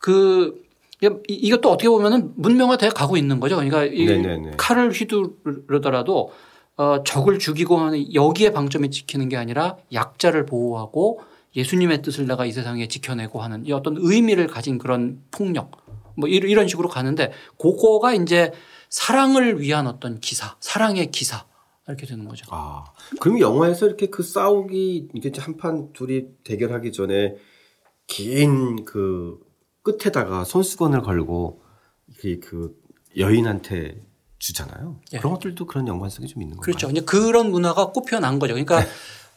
그 0.00 0.62
이- 1.02 1.08
이것도 1.28 1.70
어떻게 1.70 1.88
보면은 1.88 2.32
문명화돼 2.36 2.88
가고 2.90 3.16
있는 3.16 3.38
거죠. 3.38 3.54
그러니까 3.56 3.84
이 3.84 4.04
네네네. 4.06 4.52
칼을 4.56 4.90
휘두르더라도 4.90 6.32
어 6.76 7.02
적을 7.04 7.38
죽이고 7.38 7.76
하는 7.78 8.12
여기에 8.14 8.50
방점이 8.52 8.90
찍히는 8.90 9.28
게 9.28 9.36
아니라 9.36 9.76
약자를 9.92 10.46
보호하고 10.46 11.20
예수님의 11.56 12.02
뜻을 12.02 12.26
내가 12.26 12.44
이 12.46 12.52
세상에 12.52 12.86
지켜내고 12.88 13.40
하는 13.42 13.64
이 13.66 13.72
어떤 13.72 13.96
의미를 13.98 14.46
가진 14.46 14.78
그런 14.78 15.22
폭력 15.30 15.72
뭐 16.18 16.28
이런 16.28 16.68
식으로 16.68 16.88
가는데 16.88 17.32
그거가 17.58 18.14
이제 18.14 18.52
사랑을 18.90 19.60
위한 19.60 19.86
어떤 19.86 20.20
기사, 20.20 20.56
사랑의 20.60 21.10
기사 21.10 21.46
이렇게 21.86 22.06
되는 22.06 22.26
거죠. 22.26 22.46
아. 22.50 22.84
그럼 23.20 23.40
영화에서 23.40 23.86
이렇게 23.86 24.06
그 24.06 24.22
싸우기 24.22 25.10
이게 25.14 25.32
한판 25.38 25.92
둘이 25.92 26.26
대결하기 26.44 26.92
전에 26.92 27.36
긴 28.06 28.84
그 28.84 29.38
끝에다가 29.82 30.44
손수건을 30.44 31.02
걸고 31.02 31.62
그, 32.18 32.40
그 32.40 32.76
여인한테 33.16 34.04
주잖아요. 34.38 35.00
예. 35.12 35.18
그런 35.18 35.34
것들도 35.34 35.66
그런 35.66 35.88
연관성이 35.88 36.28
좀 36.28 36.42
있는 36.42 36.56
거예요. 36.56 36.62
그렇죠. 36.62 36.88
그런 37.04 37.50
문화가 37.50 37.86
꼽혀난 37.92 38.38
거죠. 38.38 38.54
그러니까 38.54 38.82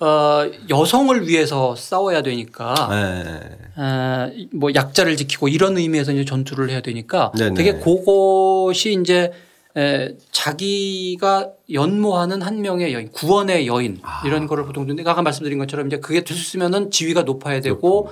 어, 0.01 0.49
여성을 0.67 1.27
위해서 1.27 1.75
싸워야 1.75 2.23
되니까 2.23 2.73
네. 2.89 3.81
어, 3.81 4.31
뭐 4.51 4.73
약자를 4.73 5.15
지키고 5.15 5.47
이런 5.47 5.77
의미에서 5.77 6.11
이제 6.11 6.25
전투를 6.25 6.71
해야 6.71 6.81
되니까 6.81 7.31
네네. 7.37 7.53
되게 7.53 7.73
그것이 7.73 8.97
이제 8.99 9.31
에, 9.77 10.15
자기가 10.31 11.51
연모하는 11.71 12.41
한 12.41 12.61
명의 12.61 12.93
여인, 12.93 13.11
구원의 13.11 13.67
여인 13.67 13.99
아. 14.01 14.23
이런 14.25 14.47
거를 14.47 14.65
보통 14.65 14.87
근데 14.87 15.03
아까 15.05 15.21
말씀드린 15.21 15.59
것처럼 15.59 15.85
이제 15.85 15.99
그게 15.99 16.23
됐으면은 16.23 16.89
지위가 16.89 17.21
높아야 17.21 17.61
되고 17.61 18.09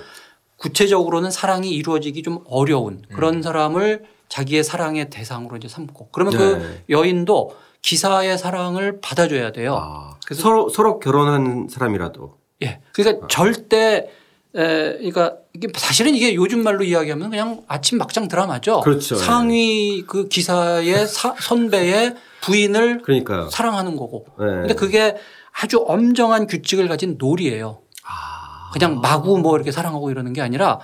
구체적으로는 0.58 1.32
사랑이 1.32 1.70
이루어지기 1.70 2.22
좀 2.22 2.38
어려운 2.46 3.02
그런 3.12 3.42
사람을 3.42 4.04
자기의 4.28 4.62
사랑의 4.62 5.10
대상으로 5.10 5.56
이제 5.56 5.66
삼고 5.66 6.10
그러면 6.12 6.32
네. 6.34 6.38
그 6.38 6.80
여인도 6.88 7.56
기사의 7.82 8.36
사랑을 8.38 9.00
받아줘야 9.00 9.52
돼요. 9.52 9.76
아, 9.80 10.16
그래서- 10.26 10.42
서로 10.42 10.68
서로 10.68 10.98
결혼한 10.98 11.68
사람이라도 11.70 12.38
예. 12.62 12.80
그러니까 12.92 13.26
절대 13.28 14.10
에, 14.54 14.96
그러니까 14.96 15.36
이게 15.54 15.68
사실은 15.76 16.14
이게 16.14 16.34
요즘 16.34 16.62
말로 16.64 16.82
이야기하면 16.82 17.30
그냥 17.30 17.62
아침 17.68 17.98
막장 17.98 18.26
드라마죠. 18.28 18.80
그렇죠. 18.80 19.14
상위 19.16 20.02
그 20.06 20.26
기사의 20.28 21.06
사- 21.06 21.36
선배의 21.38 22.16
부인을 22.42 23.02
그러니까 23.02 23.48
사랑하는 23.50 23.96
거고. 23.96 24.26
네. 24.38 24.44
근데 24.46 24.74
그게 24.74 25.16
아주 25.52 25.84
엄정한 25.86 26.46
규칙을 26.48 26.88
가진 26.88 27.16
놀이예요. 27.16 27.82
아, 28.04 28.70
그냥 28.72 29.00
마구 29.00 29.38
뭐 29.38 29.54
이렇게 29.56 29.70
사랑하고 29.70 30.10
이러는 30.10 30.32
게 30.32 30.40
아니라 30.40 30.80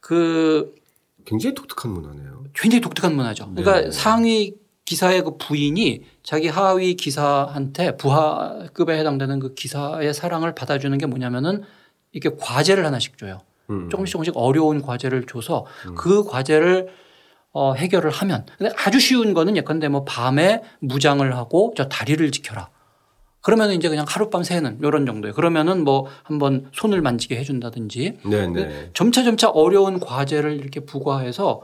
그 0.00 0.74
굉장히 1.26 1.54
독특한 1.54 1.92
문화네요. 1.92 2.44
굉장히 2.54 2.80
독특한 2.80 3.14
문화죠. 3.16 3.50
그러니까 3.54 3.80
네. 3.82 3.90
상위 3.90 4.54
기사의 4.84 5.22
그 5.22 5.36
부인이 5.38 6.04
자기 6.22 6.48
하위 6.48 6.94
기사한테 6.94 7.96
부하급에 7.96 8.98
해당되는 8.98 9.40
그 9.40 9.54
기사의 9.54 10.12
사랑을 10.12 10.54
받아주는 10.54 10.96
게 10.98 11.06
뭐냐면은 11.06 11.62
이렇게 12.12 12.36
과제를 12.38 12.84
하나씩 12.84 13.18
줘요. 13.18 13.40
음. 13.70 13.88
조금씩 13.88 14.12
조금씩 14.12 14.34
어려운 14.36 14.82
과제를 14.82 15.26
줘서 15.26 15.64
그 15.96 16.24
과제를 16.24 16.88
어, 17.52 17.72
해결을 17.74 18.10
하면 18.10 18.44
근데 18.58 18.74
아주 18.84 18.98
쉬운 18.98 19.32
거는 19.32 19.56
예컨대 19.56 19.88
뭐 19.88 20.04
밤에 20.04 20.62
무장을 20.80 21.34
하고 21.36 21.72
저 21.76 21.88
다리를 21.88 22.28
지켜라. 22.30 22.68
그러면 23.40 23.72
이제 23.72 23.88
그냥 23.88 24.06
하룻밤 24.08 24.42
새는 24.42 24.78
이런 24.82 25.06
정도예요. 25.06 25.34
그러면은 25.34 25.84
뭐 25.84 26.06
한번 26.22 26.68
손을 26.72 27.00
만지게 27.02 27.36
해준다든지 27.36 28.18
네네. 28.24 28.90
점차 28.94 29.22
점차 29.22 29.50
어려운 29.50 30.00
과제를 30.00 30.54
이렇게 30.54 30.80
부과해서 30.80 31.60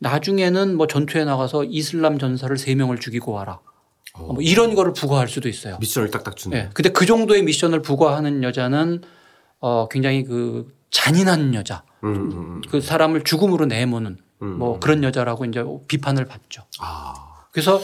나중에는 0.00 0.76
뭐 0.76 0.86
전투에 0.86 1.24
나가서 1.24 1.64
이슬람 1.64 2.18
전사를 2.18 2.56
세 2.56 2.74
명을 2.74 2.98
죽이고 2.98 3.32
와라. 3.32 3.60
뭐 4.16 4.36
이런 4.40 4.74
거를 4.74 4.92
부과할 4.92 5.28
수도 5.28 5.48
있어요. 5.48 5.76
미션을 5.80 6.10
딱딱 6.10 6.36
주는. 6.36 6.56
예. 6.56 6.70
근데 6.74 6.90
그 6.90 7.06
정도의 7.06 7.42
미션을 7.42 7.82
부과하는 7.82 8.42
여자는 8.42 9.02
어 9.60 9.88
굉장히 9.88 10.24
그 10.24 10.74
잔인한 10.90 11.54
여자. 11.54 11.84
음, 12.04 12.14
음, 12.14 12.32
음. 12.32 12.60
그 12.68 12.80
사람을 12.80 13.24
죽음으로 13.24 13.66
내모는 13.66 14.18
음. 14.42 14.58
뭐 14.58 14.80
그런 14.80 15.04
여자라고 15.04 15.44
이제 15.44 15.64
비판을 15.86 16.24
받죠. 16.24 16.62
아, 16.80 17.14
그래서 17.52 17.80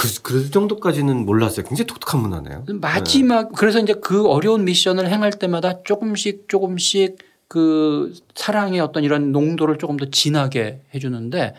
그, 0.00 0.22
그 0.22 0.50
정도까지는 0.50 1.24
몰랐어요. 1.24 1.66
굉장히 1.66 1.86
독특한 1.86 2.20
문화네요. 2.20 2.64
마지막 2.80 3.52
그래서 3.52 3.78
이제 3.78 3.94
그 3.94 4.26
어려운 4.26 4.64
미션을 4.64 5.10
행할 5.10 5.32
때마다 5.32 5.82
조금씩 5.82 6.48
조금씩 6.48 7.18
그 7.48 8.12
사랑의 8.34 8.78
어떤 8.80 9.04
이런 9.04 9.32
농도를 9.32 9.78
조금 9.78 9.96
더 9.96 10.06
진하게 10.10 10.82
해주는데 10.94 11.54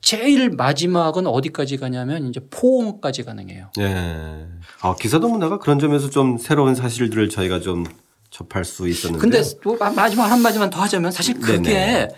제일 0.00 0.50
마지막은 0.50 1.26
어디까지 1.26 1.76
가냐면 1.76 2.28
이제 2.28 2.40
포옹까지 2.50 3.24
가능해요. 3.24 3.70
네. 3.76 4.46
아, 4.80 4.94
기사도 5.00 5.28
문화가 5.28 5.58
그런 5.58 5.78
점에서 5.78 6.10
좀 6.10 6.38
새로운 6.38 6.74
사실들을 6.74 7.28
저희가 7.28 7.60
좀 7.60 7.84
접할 8.30 8.64
수 8.64 8.88
있었는데. 8.88 9.20
근데 9.20 9.42
또 9.62 9.76
마- 9.76 9.90
마지막 9.90 10.24
한 10.26 10.40
마디만 10.42 10.70
더 10.70 10.80
하자면 10.82 11.12
사실 11.12 11.38
그게 11.38 11.58
네네. 11.58 12.08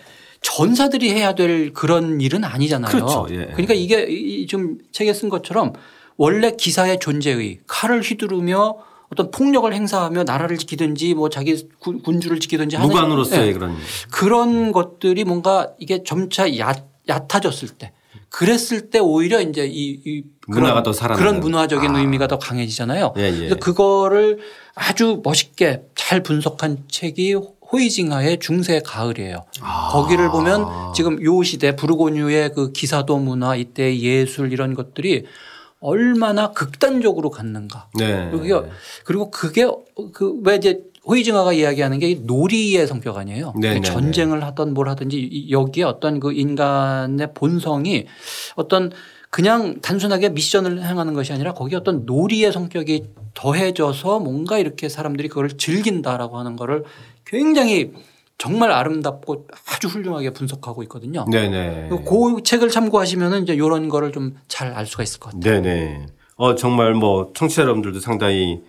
전사들이 0.41 1.11
해야 1.11 1.33
될 1.35 1.73
그런 1.73 2.21
일은 2.21 2.43
아니잖아요. 2.43 2.91
그렇죠. 2.91 3.27
예. 3.31 3.47
그러니까 3.47 3.73
이게 3.73 4.03
이- 4.09 4.45
좀 4.47 4.77
책에 4.91 5.13
쓴 5.13 5.29
것처럼 5.29 5.73
원래 6.17 6.51
기사의 6.55 6.99
존재의 6.99 7.59
칼을 7.67 8.01
휘두르며 8.01 8.77
어떤 9.11 9.29
폭력을 9.31 9.71
행사하며 9.73 10.23
나라를 10.23 10.57
지키든지 10.57 11.13
뭐 11.13 11.29
자기 11.29 11.67
군- 11.79 12.01
군주를 12.01 12.39
지키든지 12.39 12.75
하는 12.75 12.89
무관으로서의 12.89 13.47
예. 13.49 13.53
그런. 13.53 13.75
그런 14.11 14.71
것들이 14.71 15.23
뭔가 15.23 15.69
이게 15.79 16.03
점차 16.03 16.57
얕, 16.57 16.87
얕아졌을 17.07 17.69
때 17.69 17.91
그랬을 18.29 18.89
때 18.89 18.99
오히려 18.99 19.39
이제 19.41 19.65
이, 19.65 19.99
이 20.05 20.23
문화가 20.47 20.83
더 20.83 20.91
살아나는. 20.91 21.19
그런 21.23 21.39
문화적인 21.39 21.95
아. 21.95 21.99
의미가 21.99 22.27
더 22.27 22.39
강해지잖아요. 22.39 23.13
예, 23.17 23.21
예. 23.27 23.31
그래서 23.37 23.55
그거를 23.57 24.39
아주 24.73 25.21
멋있게 25.23 25.83
잘 25.95 26.21
분석한 26.23 26.85
책이 26.89 27.35
호이징하의 27.71 28.39
중세 28.39 28.81
가을이에요. 28.83 29.45
아. 29.61 29.89
거기를 29.91 30.29
보면 30.31 30.93
지금 30.95 31.23
요 31.23 31.43
시대 31.43 31.75
부르고뉴의 31.75 32.53
그 32.53 32.71
기사도 32.73 33.17
문화 33.19 33.55
이때 33.55 33.97
예술 33.99 34.51
이런 34.51 34.73
것들이 34.73 35.25
얼마나 35.79 36.51
극단적으로 36.51 37.29
갔는가. 37.29 37.89
네. 37.97 38.29
그리고 39.03 39.29
그게 39.31 39.65
그 40.13 40.39
왜 40.43 40.55
이제 40.55 40.81
호이징하가 41.07 41.53
이야기하는 41.53 41.99
게 41.99 42.15
놀이의 42.23 42.87
성격 42.87 43.17
아니에요. 43.17 43.53
네, 43.59 43.75
네, 43.75 43.81
전쟁을 43.81 44.43
하던 44.43 44.73
뭘 44.73 44.89
하든지 44.89 45.17
이- 45.19 45.51
여기에 45.51 45.83
어떤 45.83 46.19
그 46.19 46.33
인간의 46.33 47.33
본성이 47.35 48.07
어떤 48.55 48.91
그냥 49.29 49.79
단순하게 49.81 50.29
미션을 50.29 50.81
행하는 50.83 51.13
것이 51.13 51.31
아니라 51.31 51.53
거기에 51.53 51.77
어떤 51.77 52.05
놀이의 52.07 52.51
성격이 52.51 53.03
더해져서 53.35 54.19
뭔가 54.19 54.57
이렇게 54.57 54.89
사람들이 54.89 55.27
그걸 55.27 55.49
즐긴다라고 55.57 56.39
하는 56.39 56.55
거를 56.55 56.85
굉장히 57.23 57.91
정말 58.37 58.71
아름답고 58.71 59.47
아주 59.73 59.87
훌륭하게 59.87 60.31
분석하고 60.31 60.83
있거든요. 60.83 61.25
네네. 61.31 61.89
그 61.89 62.43
책을 62.43 62.69
참고하시면은 62.69 63.43
이제 63.43 63.53
이런 63.53 63.87
거를 63.89 64.11
좀 64.11 64.35
잘 64.47 64.73
알 64.73 64.85
수가 64.85 65.03
있을 65.03 65.19
것 65.19 65.33
같아요. 65.33 65.61
네네. 65.61 66.05
어, 66.37 66.55
정말 66.55 66.93
뭐, 66.93 67.31
청취자 67.33 67.61
여러분들도 67.61 67.99
상당히 68.01 68.61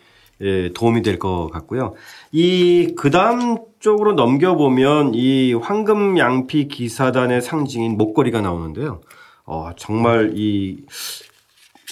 예, 0.42 0.70
도움이 0.72 1.02
될 1.02 1.18
것 1.18 1.48
같고요. 1.50 1.94
이, 2.30 2.94
그 2.96 3.10
다음 3.10 3.56
쪽으로 3.80 4.12
넘겨보면 4.12 5.14
이 5.14 5.54
황금 5.54 6.18
양피 6.18 6.68
기사단의 6.68 7.40
상징인 7.42 7.96
목걸이가 7.96 8.42
나오는데요. 8.42 9.00
어, 9.46 9.70
정말 9.76 10.32
이 10.36 10.84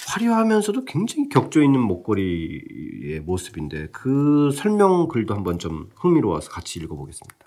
화려하면서도 0.07 0.85
굉장히 0.85 1.27
격조 1.29 1.63
있는 1.63 1.79
목걸이의 1.81 3.21
모습인데 3.25 3.87
그 3.91 4.51
설명 4.53 5.07
글도 5.07 5.33
한번 5.33 5.57
좀 5.57 5.89
흥미로워서 5.95 6.51
같이 6.51 6.79
읽어보겠습니다. 6.79 7.44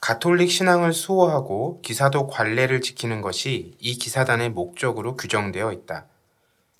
가톨릭 0.00 0.50
신앙을 0.50 0.92
수호하고 0.92 1.80
기사도 1.82 2.28
관례를 2.28 2.80
지키는 2.80 3.20
것이 3.20 3.74
이 3.78 3.98
기사단의 3.98 4.50
목적으로 4.50 5.16
규정되어 5.16 5.72
있다. 5.72 6.06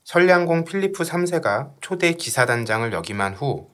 설량공 0.04 0.64
필리프 0.64 1.02
3세가 1.02 1.72
초대 1.80 2.12
기사단장을 2.12 2.92
역임한 2.92 3.34
후 3.34 3.70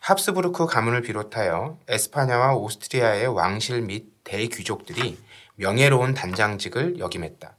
합스부르크 0.00 0.66
가문을 0.66 1.02
비롯하여 1.02 1.78
에스파냐와 1.88 2.54
오스트리아의 2.56 3.28
왕실 3.28 3.82
및 3.82 4.06
대귀족들이 4.24 5.16
명예로운 5.56 6.14
단장직을 6.14 6.98
역임했다. 6.98 7.54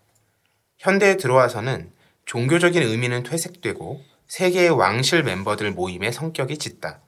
현대에 0.77 1.17
들어와서는 1.17 1.91
종교적인 2.25 2.83
의미는 2.83 3.23
퇴색되고 3.23 4.01
세계의 4.27 4.69
왕실 4.69 5.23
멤버들 5.23 5.71
모임의 5.71 6.13
성격이 6.13 6.59
짙다. 6.59 7.01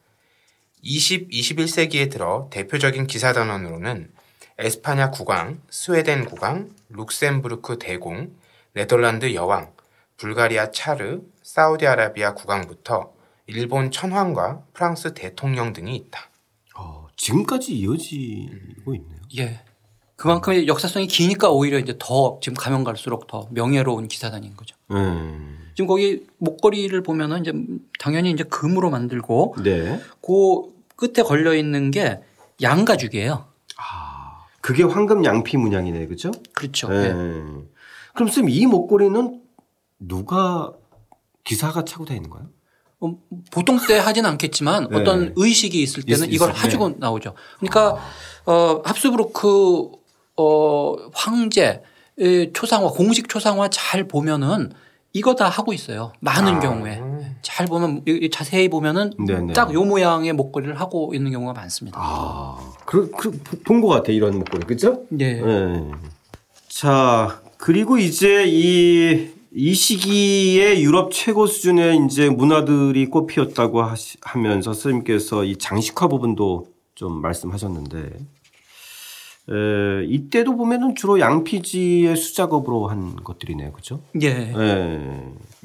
20, 0.81 1.29
21세기에 1.29 2.09
들어 2.11 2.49
대표적인 2.51 3.05
기사단원으로는 3.05 4.11
에스파냐 4.61 5.09
국왕, 5.09 5.59
스웨덴 5.71 6.25
국왕, 6.25 6.69
룩셈부르크 6.89 7.79
대공, 7.79 8.35
네덜란드 8.73 9.33
여왕, 9.33 9.71
불가리아 10.17 10.69
차르, 10.69 11.21
사우디아라비아 11.41 12.35
국왕부터 12.35 13.11
일본 13.47 13.89
천황과 13.89 14.61
프랑스 14.73 15.15
대통령 15.15 15.73
등이 15.73 15.95
있다. 15.95 16.29
어, 16.77 17.07
지금까지 17.17 17.73
이어지고 17.73 18.93
있네요. 18.93 19.19
예. 19.39 19.61
그만큼 20.15 20.67
역사성이 20.67 21.07
기니까 21.07 21.49
오히려 21.49 21.79
이제 21.79 21.95
더 21.97 22.39
지금 22.43 22.55
가면 22.55 22.83
갈수록 22.83 23.25
더 23.25 23.47
명예로운 23.49 24.07
기사단인 24.07 24.55
거죠. 24.55 24.75
음. 24.91 25.71
지금 25.73 25.87
거기 25.87 26.27
목걸이를 26.37 27.01
보면은 27.01 27.41
이제 27.41 27.51
당연히 27.99 28.29
이제 28.29 28.43
금으로 28.43 28.91
만들고 28.91 29.55
네. 29.63 29.99
그 30.21 30.71
끝에 30.95 31.25
걸려 31.25 31.55
있는 31.55 31.89
게 31.89 32.19
양가죽이에요. 32.61 33.50
아, 34.61 34.67
그게 34.67 34.83
황금 34.83 35.25
양피 35.25 35.57
문양이네, 35.57 36.07
그죠? 36.07 36.31
그렇죠. 36.53 36.87
네. 36.89 37.07
예. 37.07 37.11
그럼 38.13 38.29
쌤, 38.29 38.47
이 38.49 38.65
목걸이는 38.67 39.41
누가 39.99 40.71
기사가 41.43 41.83
차고 41.85 42.05
다니는 42.05 42.29
거예요? 42.29 42.47
어, 42.99 43.17
보통 43.51 43.79
때 43.87 43.97
하진 43.97 44.25
않겠지만 44.25 44.89
네. 44.91 44.97
어떤 44.99 45.33
의식이 45.35 45.81
있을 45.81 46.03
때는 46.03 46.27
있- 46.27 46.35
이걸 46.35 46.49
때. 46.49 46.53
가지고 46.59 46.89
나오죠. 46.97 47.33
그러니까 47.59 47.97
어, 48.45 48.81
합스부르크 48.85 49.91
어, 50.37 50.95
황제 51.13 51.81
의 52.17 52.51
초상화 52.53 52.89
공식 52.89 53.27
초상화 53.29 53.69
잘 53.69 54.07
보면은 54.07 54.71
이거 55.13 55.33
다 55.33 55.47
하고 55.49 55.73
있어요. 55.73 56.13
많은 56.19 56.55
아, 56.55 56.59
경우에. 56.59 57.01
음. 57.41 57.43
잘 57.43 57.65
보면 57.65 58.03
자세히 58.31 58.69
보면은 58.69 59.11
네네. 59.25 59.53
딱요 59.53 59.83
모양의 59.83 60.33
목걸이를 60.33 60.79
하고 60.79 61.13
있는 61.13 61.31
경우가 61.31 61.53
많습니다. 61.53 61.97
아, 61.99 62.57
그, 62.85 63.09
그, 63.11 63.31
본것 63.65 63.89
같아, 63.89 64.11
이런 64.11 64.37
목걸이. 64.39 64.65
그죠? 64.65 65.03
예. 65.19 65.41
네. 65.41 65.91
자, 66.67 67.41
그리고 67.57 67.97
이제 67.97 68.45
이, 68.47 69.29
이 69.53 69.73
시기에 69.73 70.81
유럽 70.81 71.11
최고 71.11 71.47
수준의 71.47 72.05
이제 72.05 72.29
문화들이 72.29 73.07
꽃피었다고 73.07 73.81
하시, 73.81 74.17
하면서 74.21 74.73
선생님께서 74.73 75.43
이 75.43 75.57
장식화 75.57 76.07
부분도 76.07 76.67
좀 76.95 77.21
말씀하셨는데, 77.21 78.11
에, 79.49 80.05
이때도 80.05 80.55
보면은 80.55 80.95
주로 80.95 81.19
양피지의 81.19 82.15
수작업으로 82.15 82.87
한 82.87 83.15
것들이네요. 83.15 83.71
그죠? 83.71 84.01
예. 84.21 84.53
예. 84.55 85.09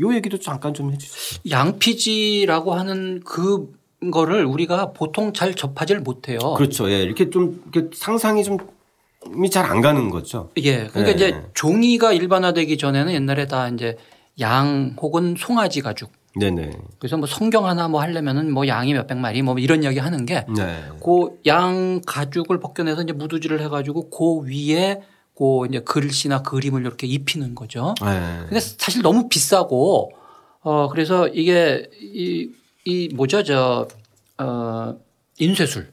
요 0.00 0.14
얘기도 0.14 0.38
잠깐 0.38 0.74
좀 0.74 0.92
해주세요. 0.92 1.40
양피지라고 1.50 2.74
하는 2.74 3.20
그 3.24 3.72
거를 4.10 4.44
우리가 4.44 4.92
보통 4.92 5.32
잘 5.32 5.54
접하지를 5.54 6.00
못해요. 6.00 6.38
그렇죠. 6.56 6.90
예. 6.90 7.02
이렇게 7.02 7.30
좀, 7.30 7.62
이렇게 7.72 7.90
상상이 7.94 8.44
좀, 8.44 8.58
잘안 9.50 9.80
가는 9.80 10.10
거죠. 10.10 10.50
예. 10.58 10.86
그러니까 10.86 11.02
네. 11.04 11.12
이제 11.12 11.42
종이가 11.54 12.12
일반화되기 12.12 12.78
전에는 12.78 13.12
옛날에 13.12 13.46
다 13.46 13.68
이제 13.68 13.96
양 14.40 14.94
혹은 15.00 15.34
송아지 15.36 15.80
가죽. 15.80 16.10
네네. 16.38 16.70
그래서 16.98 17.16
뭐 17.16 17.26
성경 17.26 17.66
하나 17.66 17.88
뭐 17.88 18.00
하려면은 18.00 18.52
뭐 18.52 18.66
양이 18.66 18.92
몇백 18.92 19.18
마리 19.18 19.42
뭐 19.42 19.58
이런 19.58 19.82
이야기 19.82 19.98
하는 19.98 20.26
게 20.26 20.44
네. 20.56 20.82
그양 21.02 22.00
가죽을 22.06 22.60
벗겨내서 22.60 23.02
이제 23.02 23.12
무두질을 23.12 23.60
해가지고 23.60 24.10
그 24.10 24.40
위에 24.48 25.02
그 25.34 25.66
이제 25.68 25.80
글씨나 25.80 26.42
그림을 26.42 26.80
이렇게 26.82 27.06
입히는 27.06 27.54
거죠. 27.54 27.94
네. 28.02 28.40
근데 28.48 28.60
사실 28.60 29.02
너무 29.02 29.28
비싸고 29.28 30.12
어 30.60 30.88
그래서 30.88 31.28
이게 31.28 31.88
이, 32.00 32.50
이 32.84 33.08
뭐죠 33.14 33.42
저 33.42 33.86
어, 34.38 34.94
인쇄술 35.38 35.92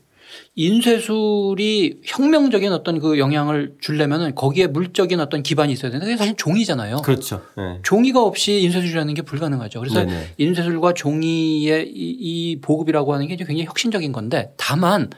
인쇄술이 0.55 2.01
혁명적인 2.03 2.71
어떤 2.71 2.99
그 2.99 3.17
영향을 3.17 3.73
주려면은 3.81 4.35
거기에 4.35 4.67
물적인 4.67 5.19
어떤 5.19 5.41
기반이 5.41 5.73
있어야 5.73 5.89
되는데 5.89 6.11
그게 6.11 6.17
사실 6.17 6.35
종이잖아요. 6.35 6.97
그렇죠. 6.97 7.41
네. 7.57 7.79
종이가 7.81 8.21
없이 8.21 8.61
인쇄술이라는 8.61 9.13
게 9.15 9.23
불가능하죠. 9.23 9.79
그래서 9.79 10.05
네네. 10.05 10.35
인쇄술과 10.37 10.93
종이의 10.93 11.89
이, 11.89 12.17
이 12.19 12.61
보급이라고 12.61 13.13
하는 13.13 13.27
게 13.27 13.35
굉장히 13.35 13.65
혁신적인 13.65 14.11
건데 14.11 14.53
다만 14.57 15.09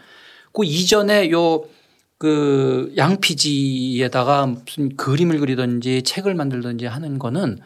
그 0.54 0.64
이전에 0.64 1.30
요그 1.30 2.94
양피지에다가 2.96 4.46
무슨 4.46 4.96
그림을 4.96 5.40
그리든지 5.40 6.04
책을 6.04 6.34
만들든지 6.34 6.86
하는 6.86 7.20
거는 7.20 7.60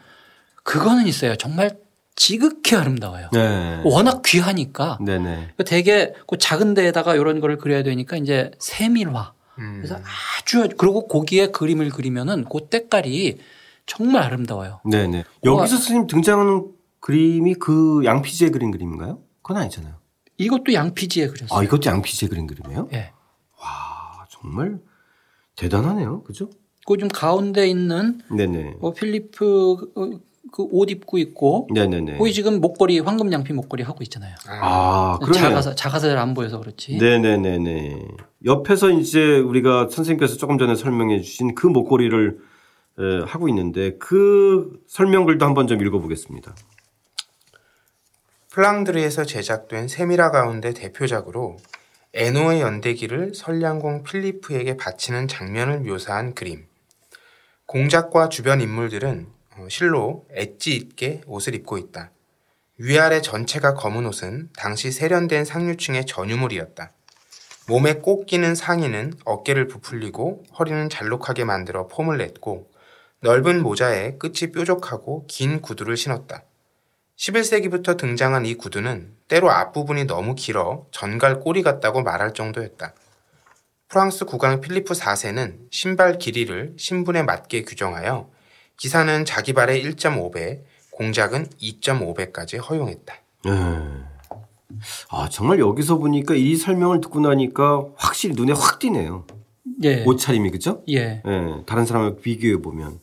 그거는 0.64 1.06
있어요. 1.06 1.36
정말 1.36 1.76
지극히 2.20 2.76
아름다워요. 2.76 3.30
네. 3.32 3.80
워낙 3.82 4.20
귀하니까 4.22 4.98
네네. 5.00 5.54
그 5.56 5.64
되게 5.64 6.12
그 6.28 6.36
작은 6.36 6.74
데에다가 6.74 7.14
이런 7.14 7.40
거를 7.40 7.56
그려야 7.56 7.82
되니까 7.82 8.18
이제 8.18 8.50
세밀화. 8.58 9.32
음. 9.58 9.76
그래서 9.78 9.98
아주 10.38 10.68
그리고 10.76 11.08
거기에 11.08 11.46
그림을 11.46 11.88
그리면은 11.88 12.44
그 12.44 12.66
때깔이 12.68 13.38
정말 13.86 14.22
아름다워요. 14.24 14.82
네네. 14.84 15.24
여기서 15.46 15.76
선생님 15.76 16.08
등장하는 16.08 16.68
그림이 17.00 17.54
그 17.54 18.02
양피지에 18.04 18.50
그린 18.50 18.70
그림인가요? 18.70 19.22
그건 19.40 19.62
아니잖아요. 19.62 19.94
이것도 20.36 20.74
양피지에 20.74 21.28
그렸어요. 21.28 21.58
아, 21.58 21.64
이것도 21.64 21.88
양피지에 21.88 22.28
그린 22.28 22.46
그림이에요? 22.46 22.90
예. 22.92 23.12
아, 23.62 24.26
정말 24.28 24.78
대단하네요. 25.56 26.22
그죠? 26.24 26.50
그좀 26.86 27.08
가운데 27.08 27.66
있는 27.66 28.20
네네. 28.30 28.76
어, 28.82 28.92
필리프 28.92 30.20
그 30.52 30.62
옷 30.72 30.90
입고 30.90 31.18
있고 31.18 31.68
네네네. 31.72 32.18
거기 32.18 32.32
지금 32.32 32.60
목걸이 32.60 33.00
황금 33.00 33.32
양피 33.32 33.52
목걸이 33.52 33.82
하고 33.82 33.98
있잖아요. 34.02 34.34
아, 34.48 35.18
그러네요. 35.20 35.42
작아서 35.50 35.74
작아서 35.74 36.08
잘 36.08 36.18
안 36.18 36.34
보여서 36.34 36.58
그렇지. 36.60 36.96
네네네네. 36.98 38.06
옆에서 38.44 38.90
이제 38.90 39.38
우리가 39.38 39.88
선생님께서 39.90 40.36
조금 40.36 40.58
전에 40.58 40.74
설명해 40.74 41.20
주신 41.20 41.54
그 41.54 41.66
목걸이를 41.66 42.38
에, 42.98 43.02
하고 43.26 43.48
있는데 43.48 43.96
그 43.98 44.80
설명글도 44.86 45.44
한번 45.46 45.66
좀 45.66 45.80
읽어보겠습니다. 45.80 46.54
플랑드르에서 48.50 49.24
제작된 49.24 49.88
세미라 49.88 50.30
가운데 50.30 50.72
대표작으로 50.72 51.56
에노의 52.14 52.60
연대기를 52.60 53.32
선량공 53.34 54.02
필리프에게 54.02 54.76
바치는 54.76 55.28
장면을 55.28 55.80
묘사한 55.80 56.34
그림. 56.34 56.66
공작과 57.66 58.28
주변 58.28 58.60
인물들은 58.60 59.26
어, 59.28 59.39
실로 59.68 60.26
엣지 60.32 60.74
있게 60.74 61.22
옷을 61.26 61.54
입고 61.54 61.78
있다. 61.78 62.10
위아래 62.78 63.20
전체가 63.20 63.74
검은 63.74 64.06
옷은 64.06 64.50
당시 64.56 64.90
세련된 64.90 65.44
상류층의 65.44 66.06
전유물이었다. 66.06 66.92
몸에 67.66 67.94
꼭 67.94 68.26
끼는 68.26 68.54
상의는 68.54 69.12
어깨를 69.24 69.68
부풀리고 69.68 70.44
허리는 70.58 70.88
잘록하게 70.88 71.44
만들어 71.44 71.86
폼을 71.88 72.18
냈고 72.18 72.70
넓은 73.20 73.62
모자에 73.62 74.16
끝이 74.16 74.50
뾰족하고 74.52 75.26
긴 75.28 75.60
구두를 75.60 75.96
신었다. 75.96 76.42
11세기부터 77.16 77.98
등장한 77.98 78.46
이 78.46 78.54
구두는 78.54 79.14
때로 79.28 79.50
앞부분이 79.50 80.06
너무 80.06 80.34
길어 80.34 80.86
전갈 80.90 81.38
꼬리 81.38 81.62
같다고 81.62 82.02
말할 82.02 82.32
정도였다. 82.32 82.94
프랑스 83.88 84.24
국왕 84.24 84.62
필리프 84.62 84.94
4세는 84.94 85.58
신발 85.70 86.16
길이를 86.16 86.74
신분에 86.78 87.24
맞게 87.24 87.62
규정하여 87.64 88.30
기사는 88.80 89.26
자기 89.26 89.52
발의 89.52 89.84
1.5배, 89.84 90.60
공작은 90.92 91.48
2.5배까지 91.60 92.66
허용했다. 92.66 93.14
네. 93.44 93.52
아, 95.10 95.28
정말 95.30 95.58
여기서 95.58 95.98
보니까 95.98 96.34
이 96.34 96.56
설명을 96.56 97.02
듣고 97.02 97.20
나니까 97.20 97.84
확실히 97.96 98.34
눈에 98.34 98.54
확 98.54 98.78
띄네요. 98.78 99.26
예. 99.82 100.02
옷차림이 100.04 100.50
그죠? 100.50 100.82
예. 100.88 101.22
예, 101.26 101.64
다른 101.66 101.84
사람과 101.84 102.22
비교해 102.22 102.56
보면. 102.62 103.00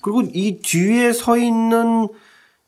그리고 0.00 0.22
이 0.22 0.60
뒤에 0.62 1.12
서 1.12 1.36
있는 1.36 2.08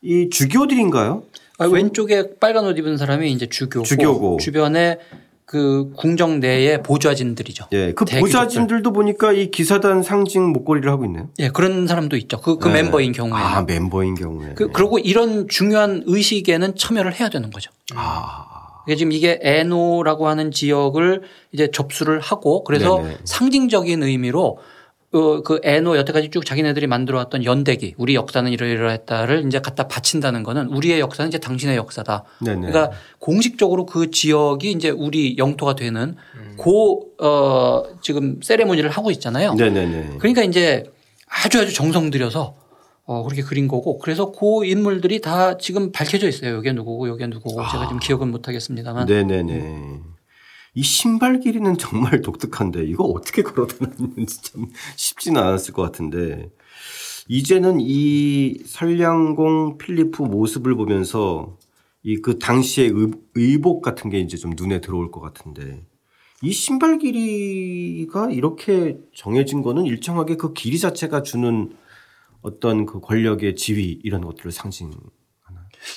이 0.01 0.29
주교들인가요? 0.29 1.23
아, 1.57 1.67
왼쪽에 1.67 2.37
빨간 2.37 2.65
옷 2.65 2.77
입은 2.77 2.97
사람이 2.97 3.31
이제 3.31 3.47
주교고, 3.47 3.85
주교고. 3.85 4.37
주변에 4.41 4.99
그 5.47 5.91
궁정 5.95 6.41
내의 6.41 6.83
보좌진들이죠. 6.83 7.67
예, 7.71 7.93
그 7.93 8.03
대기업들. 8.03 8.19
보좌진들도 8.19 8.91
보니까 8.91 9.31
이 9.31 9.49
기사단 9.49 10.03
상징 10.03 10.51
목걸이를 10.51 10.91
하고 10.91 11.05
있네요. 11.05 11.29
예, 11.39 11.47
그런 11.47 11.87
사람도 11.87 12.17
있죠. 12.17 12.41
그, 12.41 12.57
그 12.57 12.67
네. 12.67 12.83
멤버인 12.83 13.13
경우에는. 13.13 13.41
아, 13.41 13.61
멤버인 13.61 14.15
경우에. 14.15 14.55
그, 14.55 14.67
그리고 14.73 14.99
이런 14.99 15.47
중요한 15.47 16.03
의식에는 16.05 16.75
참여를 16.75 17.17
해야 17.17 17.29
되는 17.29 17.49
거죠. 17.49 17.71
아, 17.95 18.81
그러니까 18.83 18.97
지금 18.97 19.13
이게 19.13 19.39
에노라고 19.41 20.27
하는 20.27 20.51
지역을 20.51 21.21
이제 21.53 21.71
접수를 21.71 22.19
하고 22.19 22.65
그래서 22.65 22.97
네네. 22.97 23.17
상징적인 23.23 24.03
의미로 24.03 24.59
어, 25.13 25.41
그 25.41 25.59
에노 25.63 25.95
여태까지 25.97 26.29
쭉 26.31 26.45
자기네들이 26.45 26.85
만들어왔던 26.87 27.45
연대기 27.45 27.95
우리 27.97 28.15
역사는 28.15 28.51
이러이러했다를 28.51 29.45
이제 29.47 29.59
갖다 29.59 29.87
바친다는 29.87 30.43
거는 30.43 30.67
우리의 30.67 30.99
역사는 30.99 31.29
이제 31.29 31.37
당신의 31.37 31.77
역사다. 31.77 32.23
네네. 32.39 32.71
그러니까 32.71 32.91
공식적으로 33.19 33.85
그 33.85 34.11
지역이 34.11 34.71
이제 34.71 34.89
우리 34.89 35.37
영토가 35.37 35.75
되는 35.75 36.15
고, 36.57 37.11
어, 37.19 37.83
지금 38.01 38.39
세레모니를 38.41 38.89
하고 38.89 39.11
있잖아요. 39.11 39.53
네네네. 39.53 40.17
그러니까 40.17 40.43
이제 40.43 40.83
아주 41.27 41.61
아주 41.61 41.73
정성 41.73 42.09
들여서 42.09 42.55
어, 43.05 43.23
그렇게 43.23 43.41
그린 43.41 43.69
거고 43.69 43.99
그래서 43.99 44.33
그 44.33 44.65
인물들이 44.65 45.21
다 45.21 45.57
지금 45.57 45.93
밝혀져 45.93 46.27
있어요. 46.27 46.55
여기에 46.55 46.73
누구고 46.73 47.07
여기에 47.07 47.27
누구고 47.27 47.61
제가 47.71 47.87
지금 47.87 47.99
기억은 47.99 48.29
못 48.31 48.49
하겠습니다만. 48.49 49.05
네네네. 49.05 50.16
이 50.77 50.83
신발 50.83 51.39
길이는 51.39 51.77
정말 51.79 52.21
독특한데 52.21 52.85
이거 52.85 53.03
어떻게 53.05 53.41
걸어 53.43 53.65
다녔는지 53.67 54.41
참 54.43 54.67
쉽지는 54.95 55.41
않았을 55.41 55.73
것 55.73 55.81
같은데. 55.83 56.49
이제는 57.29 57.79
이 57.81 58.59
설량공 58.65 59.77
필리프 59.79 60.23
모습을 60.23 60.75
보면서 60.75 61.57
이 62.03 62.21
그 62.21 62.39
당시의 62.39 62.89
의- 62.91 63.11
의복 63.35 63.81
같은 63.81 64.09
게 64.09 64.19
이제 64.19 64.37
좀 64.37 64.51
눈에 64.57 64.79
들어올 64.81 65.11
것 65.11 65.19
같은데. 65.21 65.85
이 66.43 66.51
신발 66.53 66.99
길이가 66.99 68.29
이렇게 68.29 68.99
정해진 69.15 69.61
거는 69.63 69.85
일정하게 69.85 70.35
그 70.37 70.53
길이 70.53 70.79
자체가 70.79 71.23
주는 71.23 71.71
어떤 72.41 72.85
그 72.85 72.99
권력의 73.01 73.55
지위 73.55 73.99
이런 74.03 74.21
것들을 74.21 74.51
상징 74.51 74.91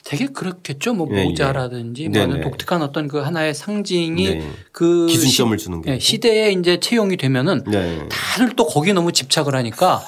되게 0.05 0.27
그렇겠죠. 0.27 0.95
뭐 0.95 1.09
예, 1.13 1.19
예. 1.21 1.25
모자라든지 1.25 2.09
네네. 2.09 2.27
뭐 2.35 2.41
독특한 2.43 2.83
어떤 2.83 3.09
그 3.09 3.19
하나의 3.19 3.55
상징이 3.55 4.29
네. 4.35 4.51
그 4.73 5.07
기준점을 5.07 5.59
시- 5.59 5.65
주는 5.65 5.83
게 5.83 5.93
예, 5.95 5.99
시대에 5.99 6.53
이제 6.53 6.79
채용이 6.81 7.17
되면은 7.17 7.65
네. 7.65 8.09
다들 8.09 8.55
또 8.57 8.67
거기 8.67 8.93
너무 8.93 9.13
집착을 9.13 9.55
하니까 9.55 10.03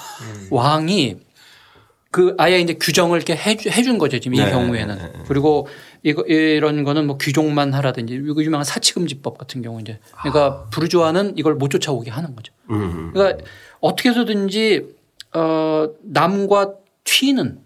왕이 0.51 1.17
그 2.11 2.35
아예 2.37 2.61
이제 2.61 2.75
규정을 2.75 3.17
이렇게 3.17 3.35
해준 3.35 3.97
거죠 3.97 4.21
지금 4.21 4.37
네, 4.37 4.47
이 4.47 4.51
경우에는 4.51 4.97
네, 4.99 5.03
네. 5.03 5.25
그리고 5.27 5.67
이거 6.03 6.23
이런 6.25 6.85
거는 6.85 7.07
뭐 7.07 7.17
귀족만 7.17 7.73
하라든지 7.73 8.15
이거 8.15 8.43
유명한 8.43 8.65
사치금지법 8.65 9.39
같은 9.39 9.63
경우 9.63 9.81
이제 9.81 9.99
그러니까 10.21 10.67
부르주아는 10.71 11.39
이걸 11.39 11.55
못 11.55 11.71
쫓아오게 11.71 12.11
하는 12.11 12.37
거죠. 12.37 12.53
음. 12.71 13.13
그러니까 13.15 13.43
어떻게 13.81 14.11
해서든지 14.11 14.83
어 15.35 15.89
남과 16.03 16.75
튀는 17.05 17.61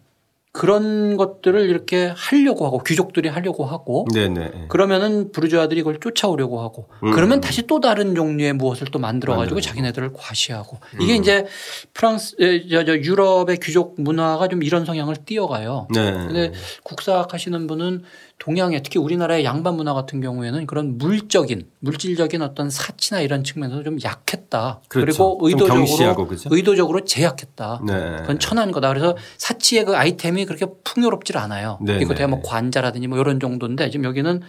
그런 0.57 1.19
것들을 1.19 1.69
이렇게 1.69 2.11
하려고 2.17 2.65
하고 2.65 2.83
귀족들이 2.83 3.29
하려고 3.29 3.67
하고 3.67 4.07
네네. 4.15 4.69
그러면은 4.69 5.31
부르주아들이 5.31 5.83
그걸 5.83 6.01
쫓아오려고 6.01 6.63
하고 6.63 6.89
음. 7.03 7.11
그러면 7.11 7.43
다시 7.43 7.67
또 7.67 7.79
다른 7.79 8.15
종류의 8.15 8.55
무엇을 8.55 8.87
또 8.91 8.99
만들어 8.99 9.37
가지고. 9.37 9.61
자기네들을 9.61 10.13
과시하고 10.15 10.79
이게 11.01 11.17
이제 11.17 11.47
프랑스 11.93 12.37
에, 12.41 12.67
저, 12.69 12.85
저 12.85 12.97
유럽의 12.97 13.59
귀족 13.63 14.01
문화가 14.01 14.49
좀 14.49 14.63
이런 14.63 14.87
성향을 14.87 15.17
띄어가요. 15.27 15.89
네. 15.95 16.13
근데 16.13 16.53
국사학 16.85 17.35
하시는 17.35 17.67
분은 17.67 18.05
동양의 18.39 18.83
특히 18.83 18.99
우리나라의 18.99 19.45
양반 19.45 19.77
문화 19.77 19.95
같은 19.95 20.21
경우에는 20.21 20.67
그런 20.67 20.99
물적인 20.99 21.69
물질적인 21.81 22.43
어떤 22.43 22.71
사치나 22.71 23.21
이런 23.21 23.45
측면에서 23.45 23.83
좀 23.83 23.99
약했다. 24.03 24.81
그 24.89 25.01
그렇죠. 25.01 25.39
리고 25.43 25.67
좀 25.67 25.83
의도적으로? 25.83 26.29
의도적으로 26.51 27.05
제약했다. 27.05 27.81
네. 27.87 28.17
그건 28.21 28.39
천한 28.39 28.73
거다. 28.73 28.89
그래서 28.89 29.17
사치의 29.39 29.85
그 29.87 29.97
아이템이 29.97 30.46
그렇게 30.47 30.67
풍요롭질 30.85 31.37
않아요. 31.37 31.79
네, 31.83 31.99
이거 32.01 32.15
네. 32.15 32.27
대뭐 32.27 32.41
관자라든지 32.43 33.07
뭐 33.09 33.19
이런 33.19 33.39
정도인데 33.41 33.91
지금 33.91 34.05
여기는 34.05 34.41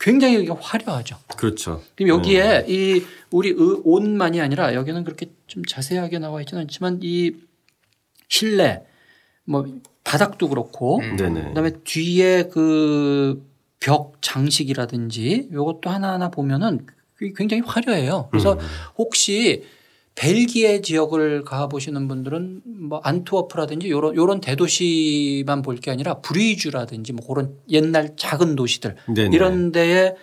굉장히 0.00 0.46
화려하죠. 0.48 1.16
그렇죠. 1.36 1.82
지금 1.96 2.08
여기에 2.08 2.66
이 2.68 3.02
우리 3.30 3.50
의- 3.50 3.80
옷만이 3.84 4.40
아니라 4.40 4.74
여기는 4.74 5.02
그렇게 5.04 5.30
좀 5.46 5.64
자세하게 5.64 6.18
나와 6.20 6.40
있지는 6.40 6.62
않지만 6.62 7.00
이 7.02 7.32
실내 8.28 8.82
뭐 9.44 9.66
바닥도 10.04 10.48
그렇고 10.48 11.00
네네. 11.18 11.48
그다음에 11.48 11.70
뒤에 11.84 12.44
그 12.44 13.42
벽 13.80 14.14
장식이라든지 14.22 15.50
요것도 15.52 15.88
하나하나 15.88 16.30
보면은 16.30 16.84
굉장히 17.36 17.62
화려해요. 17.64 18.26
그래서 18.32 18.54
음. 18.54 18.58
혹시 18.96 19.62
벨기에 20.18 20.80
지역을 20.80 21.44
가보시는 21.44 22.08
분들은 22.08 22.62
뭐 22.88 23.00
안트워프라든지 23.04 23.88
요런 23.90 24.16
요런 24.16 24.40
대도시만 24.40 25.62
볼 25.62 25.76
게 25.80 25.92
아니라 25.92 26.14
브리주라든지 26.14 27.12
뭐 27.12 27.24
그런 27.26 27.54
옛날 27.70 28.16
작은 28.16 28.56
도시들 28.56 28.96
네네. 29.14 29.34
이런 29.36 29.70
데에 29.70 30.16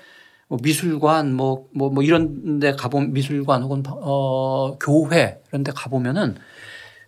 뭐 0.50 0.60
미술관 0.62 1.34
뭐 1.34 1.68
뭐 1.74 1.90
뭐 1.90 2.04
이런 2.04 2.60
데 2.60 2.74
가보면 2.74 3.14
미술관 3.14 3.64
혹은 3.64 3.84
어 3.88 4.78
교회 4.80 5.40
이런 5.50 5.64
데 5.64 5.72
가보면은 5.74 6.36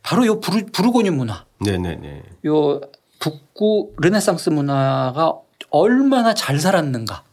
바로 0.01 0.25
요 0.25 0.39
부르, 0.39 0.65
부르고뉴 0.71 1.11
문화 1.11 1.45
네네네. 1.59 2.23
요 2.45 2.79
북구 3.19 3.91
르네상스 3.97 4.49
문화가 4.51 5.33
얼마나 5.71 6.33
잘 6.33 6.57
살았는가 6.59 7.23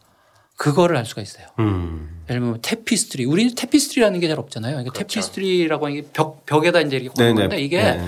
그거를 0.57 0.97
알 0.97 1.05
수가 1.07 1.23
있어요. 1.23 1.47
음. 1.61 2.14
예를 2.29 2.41
들면 2.41 2.59
태피스트리. 2.63 3.25
우리는 3.25 3.55
태피스트리라는 3.55 4.21
게 4.21 4.29
잘 4.29 4.39
없잖아요. 4.39 4.73
그러니까 4.77 4.93
태피스트리라고 4.99 5.87
하는 5.87 6.01
게 6.01 6.09
벽, 6.13 6.47
벽에다 6.47 6.81
이제 6.81 6.97
이렇게 6.97 7.15
거는 7.15 7.35
건데 7.35 7.61
이게 7.61 7.83
네. 7.83 8.01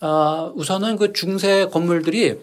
어, 0.00 0.52
우선은 0.54 0.96
그 0.96 1.12
중세 1.12 1.66
건물들이 1.66 2.38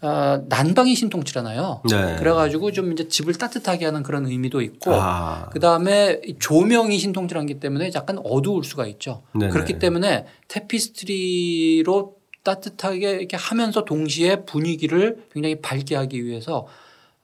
어, 0.00 0.42
난방이 0.48 0.94
신통치잖아요. 0.94 1.82
네. 1.90 2.16
그래가지고 2.18 2.72
좀 2.72 2.92
이제 2.92 3.08
집을 3.08 3.34
따뜻하게 3.34 3.84
하는 3.84 4.02
그런 4.02 4.26
의미도 4.26 4.62
있고 4.62 4.92
아. 4.94 5.50
그 5.52 5.60
다음에 5.60 6.20
조명이 6.38 6.98
신통질하기 6.98 7.60
때문에 7.60 7.90
약간 7.94 8.18
어두울 8.24 8.64
수가 8.64 8.86
있죠. 8.86 9.22
네네. 9.34 9.52
그렇기 9.52 9.78
때문에 9.78 10.26
테피스트리로 10.48 12.16
따뜻하게 12.42 13.10
이렇게 13.12 13.36
하면서 13.36 13.84
동시에 13.84 14.44
분위기를 14.44 15.24
굉장히 15.32 15.60
밝게 15.60 15.96
하기 15.96 16.24
위해서 16.24 16.66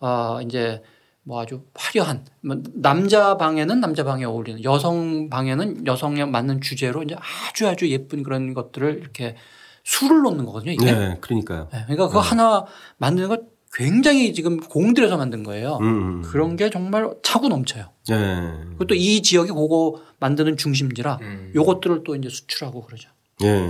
어 0.00 0.40
이제 0.44 0.82
뭐 1.24 1.40
아주 1.40 1.62
화려한 1.74 2.26
뭐 2.40 2.56
남자 2.74 3.36
방에는 3.36 3.80
남자 3.80 4.04
방에 4.04 4.24
어울리는 4.24 4.64
여성 4.64 5.28
방에는 5.30 5.86
여성에 5.86 6.24
맞는 6.24 6.60
주제로 6.60 7.02
이제 7.02 7.14
아주 7.48 7.68
아주 7.68 7.88
예쁜 7.90 8.22
그런 8.22 8.54
것들을 8.54 8.98
이렇게 9.00 9.36
술을 9.84 10.22
놓는 10.22 10.44
거거든요. 10.46 10.72
이게. 10.72 10.92
네, 10.92 11.18
그러니까요. 11.20 11.68
네, 11.72 11.82
그러니까 11.84 12.08
그거 12.08 12.20
하나 12.20 12.64
만드는 12.98 13.28
거 13.28 13.38
굉장히 13.72 14.34
지금 14.34 14.60
공들여서 14.60 15.16
만든 15.16 15.42
거예요. 15.42 15.78
음. 15.80 16.22
그런 16.22 16.56
게 16.56 16.70
정말 16.70 17.08
차고 17.22 17.48
넘쳐요. 17.48 17.86
네. 18.08 18.52
그것도 18.72 18.94
이 18.94 19.22
지역이 19.22 19.48
그거 19.48 20.02
만드는 20.20 20.56
중심지라 20.56 21.18
음. 21.22 21.52
요것들을 21.54 22.04
또 22.04 22.14
이제 22.16 22.28
수출하고 22.28 22.82
그러죠. 22.82 23.08
예. 23.42 23.66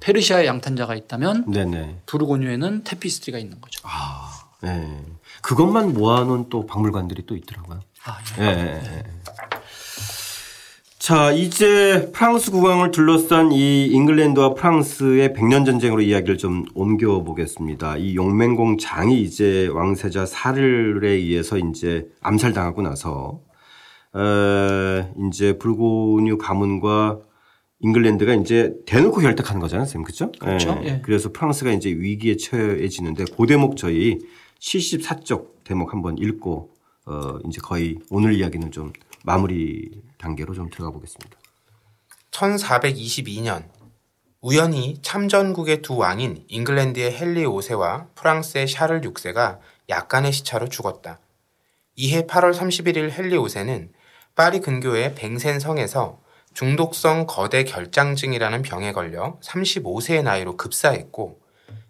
페르시아에 0.00 0.46
양탄자가 0.46 0.94
있다면 0.94 1.50
네네. 1.50 2.02
부르고뉴에는 2.06 2.84
테피스트리가 2.84 3.38
있는 3.38 3.60
거죠. 3.60 3.80
아, 3.84 4.30
예. 4.64 4.98
그것만 5.42 5.94
모아놓은 5.94 6.46
또 6.50 6.66
박물관들이 6.66 7.24
또 7.26 7.36
있더라고요. 7.36 7.80
아, 8.04 8.18
예. 8.40 8.44
예. 8.44 9.04
자, 10.98 11.32
이제 11.32 12.10
프랑스 12.12 12.50
국왕을 12.50 12.90
둘러싼 12.90 13.52
이 13.52 13.86
잉글랜드와 13.86 14.52
프랑스의 14.52 15.32
백년 15.32 15.64
전쟁으로 15.64 16.02
이야기를 16.02 16.36
좀 16.36 16.66
옮겨 16.74 17.22
보겠습니다. 17.24 17.96
이 17.96 18.14
용맹공 18.14 18.76
장이 18.78 19.22
이제 19.22 19.66
왕세자 19.68 20.26
사를에 20.26 21.08
의해서 21.08 21.56
이제 21.56 22.06
암살당하고 22.20 22.82
나서 22.82 23.40
어, 24.12 25.14
이제 25.26 25.56
불고뉴 25.58 26.36
가문과 26.36 27.20
잉글랜드가 27.80 28.34
이제 28.34 28.74
대놓고 28.86 29.20
결탁하는 29.22 29.60
거잖아요, 29.60 29.86
선생님. 29.86 30.04
그죠? 30.04 30.30
그렇죠. 30.38 30.80
예. 30.84 31.00
그래서 31.02 31.32
프랑스가 31.32 31.72
이제 31.72 31.88
위기에 31.90 32.36
처해지는데 32.36 33.24
그 33.36 33.46
대목 33.46 33.78
저희 33.78 34.18
74쪽 34.60 35.64
대목 35.64 35.92
한번 35.92 36.18
읽고 36.18 36.70
어, 37.06 37.38
이제 37.46 37.60
거의 37.60 37.98
오늘 38.10 38.34
이야기는 38.34 38.70
좀 38.70 38.92
마무리 39.24 40.02
단계로 40.18 40.54
좀 40.54 40.70
들어가 40.70 40.92
보겠습니다. 40.92 41.36
1422년 42.30 43.64
우연히 44.40 44.98
참전국의 45.02 45.82
두 45.82 45.96
왕인 45.96 46.44
잉글랜드의 46.48 47.14
헨리 47.14 47.44
5세와 47.44 48.14
프랑스의 48.14 48.68
샤를 48.68 49.00
6세가 49.02 49.58
약간의 49.88 50.32
시차로 50.32 50.68
죽었다. 50.68 51.18
이해 51.96 52.26
8월 52.26 52.54
31일 52.54 53.18
헨리 53.18 53.36
5세는 53.36 53.90
파리 54.34 54.60
근교의 54.60 55.14
뱅센 55.14 55.58
성에서 55.60 56.20
중독성 56.54 57.26
거대 57.26 57.64
결장증이라는 57.64 58.62
병에 58.62 58.92
걸려 58.92 59.38
35세의 59.40 60.22
나이로 60.22 60.56
급사했고 60.56 61.40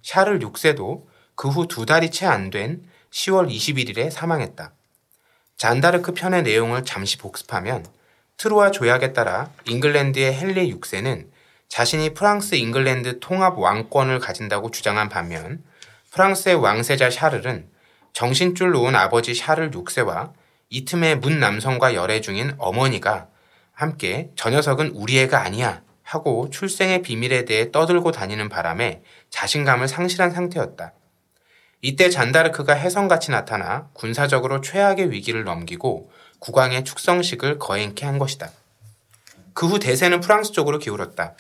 샤를 0.03 0.41
6세도 0.41 1.05
그 1.40 1.48
후 1.48 1.66
두 1.66 1.87
달이 1.87 2.11
채 2.11 2.26
안 2.26 2.50
된 2.50 2.85
10월 3.11 3.48
21일에 3.48 4.11
사망했다. 4.11 4.72
잔다르크 5.57 6.12
편의 6.12 6.42
내용을 6.42 6.85
잠시 6.85 7.16
복습하면 7.16 7.87
트루아 8.37 8.70
조약에 8.70 9.14
따라 9.14 9.50
잉글랜드의 9.64 10.35
헨리 10.35 10.70
6세는 10.74 11.29
자신이 11.68 12.12
프랑스 12.12 12.57
잉글랜드 12.57 13.20
통합 13.20 13.59
왕권을 13.59 14.18
가진다고 14.18 14.70
주장한 14.70 15.09
반면 15.09 15.64
프랑스의 16.11 16.57
왕세자 16.57 17.09
샤를은 17.09 17.70
정신줄 18.12 18.72
놓은 18.72 18.94
아버지 18.94 19.35
샤를 19.35 19.70
6세와 19.70 20.33
이 20.68 20.85
틈에 20.85 21.14
뭇 21.14 21.40
남성과 21.40 21.94
열애 21.94 22.20
중인 22.20 22.53
어머니가 22.59 23.29
함께 23.72 24.31
저 24.37 24.50
녀석은 24.50 24.90
우리 24.90 25.18
애가 25.20 25.40
아니야 25.40 25.81
하고 26.03 26.50
출생의 26.50 27.00
비밀에 27.00 27.46
대해 27.46 27.70
떠들고 27.72 28.12
다니는 28.12 28.50
바람에 28.50 29.00
자신감을 29.31 29.88
상실한 29.88 30.33
상태였다. 30.33 30.92
이때 31.83 32.11
잔다르크가 32.11 32.75
혜성같이 32.75 33.31
나타나 33.31 33.88
군사적으로 33.95 34.61
최악의 34.61 35.11
위기를 35.11 35.45
넘기고 35.45 36.11
국왕의 36.38 36.85
축성식을 36.85 37.59
거행케 37.59 38.05
한 38.05 38.19
것이다. 38.19 38.51
그 39.55 39.66
후 39.66 39.79
대세는 39.79 40.21
프랑스 40.21 40.53
쪽으로 40.53 40.79
기울었다. 40.79 41.35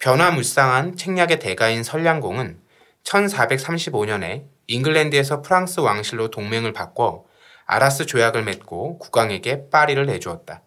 변화무쌍한 0.00 0.96
책략의 0.96 1.38
대가인 1.40 1.82
설량공은 1.82 2.60
1435년에 3.04 4.44
잉글랜드에서 4.66 5.42
프랑스 5.42 5.80
왕실로 5.80 6.30
동맹을 6.30 6.72
바꿔 6.72 7.24
아라스 7.66 8.06
조약을 8.06 8.44
맺고 8.44 8.98
국왕에게 8.98 9.70
파리를 9.70 10.04
내주었다. 10.06 10.62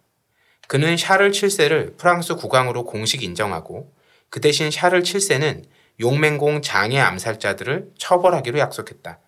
그는 0.67 0.95
샤를 0.97 1.31
7세를 1.31 1.97
프랑스 1.97 2.35
국왕으로 2.35 2.85
공식 2.85 3.23
인정하고 3.23 3.91
그 4.29 4.39
대신 4.39 4.71
샤를 4.71 5.03
7세는 5.03 5.65
용맹공 6.01 6.61
장의 6.61 6.99
암살자들을 6.99 7.91
처벌하기로 7.97 8.59
약속했다. 8.59 9.19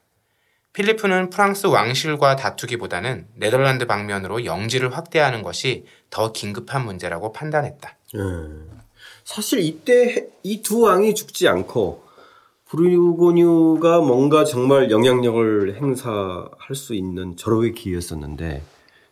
필리프는 0.74 1.30
프랑스 1.30 1.68
왕실과 1.68 2.36
다투기보다는 2.36 3.28
네덜란드 3.36 3.86
방면으로 3.86 4.44
영지를 4.44 4.96
확대하는 4.98 5.44
것이 5.44 5.86
더 6.10 6.32
긴급한 6.32 6.84
문제라고 6.84 7.32
판단했다. 7.32 7.96
예. 8.16 8.20
사실 9.24 9.60
이때 9.60 10.28
이 10.42 10.62
두 10.64 10.82
왕이 10.82 11.14
죽지 11.16 11.48
않고 11.48 12.04
브루고뉴가 12.70 14.02
뭔가 14.02 14.44
정말 14.44 14.90
영향력을 14.90 15.76
행사할 15.80 16.76
수 16.76 16.96
있는 16.96 17.38
절호의 17.38 17.74
기회였었는데 17.74 18.64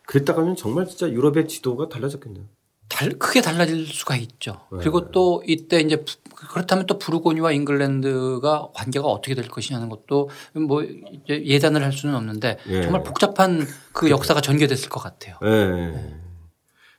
그랬다가면 0.06 0.56
정말 0.56 0.86
진짜 0.86 1.08
유럽의 1.08 1.46
지도가 1.46 1.88
달라졌겠네요. 1.88 2.44
달, 2.92 3.10
크게 3.18 3.40
달라질 3.40 3.86
수가 3.86 4.16
있죠. 4.16 4.60
네. 4.72 4.78
그리고 4.80 5.10
또 5.10 5.42
이때 5.46 5.80
이제 5.80 5.96
부- 5.96 6.16
그렇다면 6.34 6.86
또 6.86 6.98
부르고뉴와 6.98 7.52
잉글랜드가 7.52 8.68
관계가 8.74 9.06
어떻게 9.06 9.34
될 9.34 9.48
것이냐는 9.48 9.88
것도 9.88 10.28
뭐 10.66 10.84
예단을 11.28 11.82
할 11.82 11.92
수는 11.92 12.14
없는데 12.16 12.58
예. 12.68 12.82
정말 12.82 13.02
복잡한 13.04 13.66
그 13.92 14.10
역사가 14.10 14.40
전개됐을 14.40 14.88
것 14.88 15.00
같아요. 15.00 15.36
예. 15.44 16.14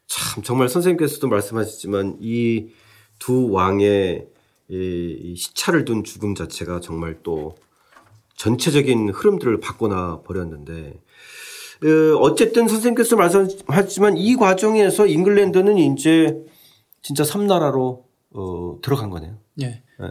참 0.08 0.44
정말 0.44 0.70
선생님께서도 0.70 1.28
말씀하셨지만 1.28 2.18
이 2.22 2.70
두 3.20 3.52
왕의 3.52 4.28
이, 4.70 5.18
이 5.22 5.36
시차를 5.38 5.86
둔 5.86 6.04
죽음 6.04 6.36
자체가 6.36 6.82
정말 6.82 7.20
또 7.24 7.56
전체적인 8.36 9.10
흐름들을 9.12 9.60
바꿔놔 9.62 10.24
버렸는데 10.24 11.00
어, 11.84 12.18
어쨌든 12.20 12.68
선생님께서 12.68 13.16
말씀하셨지만 13.16 14.18
이 14.18 14.36
과정에서 14.36 15.06
잉글랜드는 15.06 15.78
이제 15.78 16.36
진짜 17.02 17.24
섬나라로 17.24 18.06
어, 18.36 18.78
들어간 18.82 19.10
거네요. 19.10 19.38
네. 19.56 19.84
네. 20.00 20.08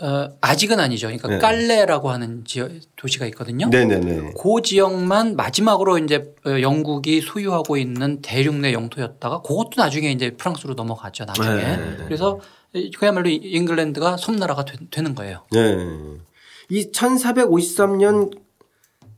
어, 0.00 0.28
아직은 0.40 0.78
아니죠. 0.78 1.08
그러니까 1.08 1.28
네. 1.28 1.38
깔레라고 1.38 2.10
하는 2.10 2.44
지역 2.44 2.70
도시가 2.94 3.26
있거든요. 3.26 3.68
네네네. 3.68 4.34
그 4.40 4.62
지역만 4.62 5.34
마지막으로 5.34 5.98
이제 5.98 6.32
어, 6.46 6.60
영국이 6.60 7.20
소유하고 7.20 7.76
있는 7.76 8.22
대륙 8.22 8.54
내 8.56 8.72
영토였다가 8.72 9.42
그것도 9.42 9.70
나중에 9.76 10.12
이제 10.12 10.30
프랑스로 10.30 10.74
넘어갔죠. 10.74 11.24
나중에. 11.24 11.62
네. 11.62 11.96
그래서 12.04 12.38
그야말로 12.96 13.28
잉글랜드가 13.28 14.18
섬나라가 14.18 14.64
되, 14.64 15.02
는 15.02 15.16
거예요. 15.16 15.44
네. 15.50 15.76
이 16.70 16.92
1453년 16.92 18.30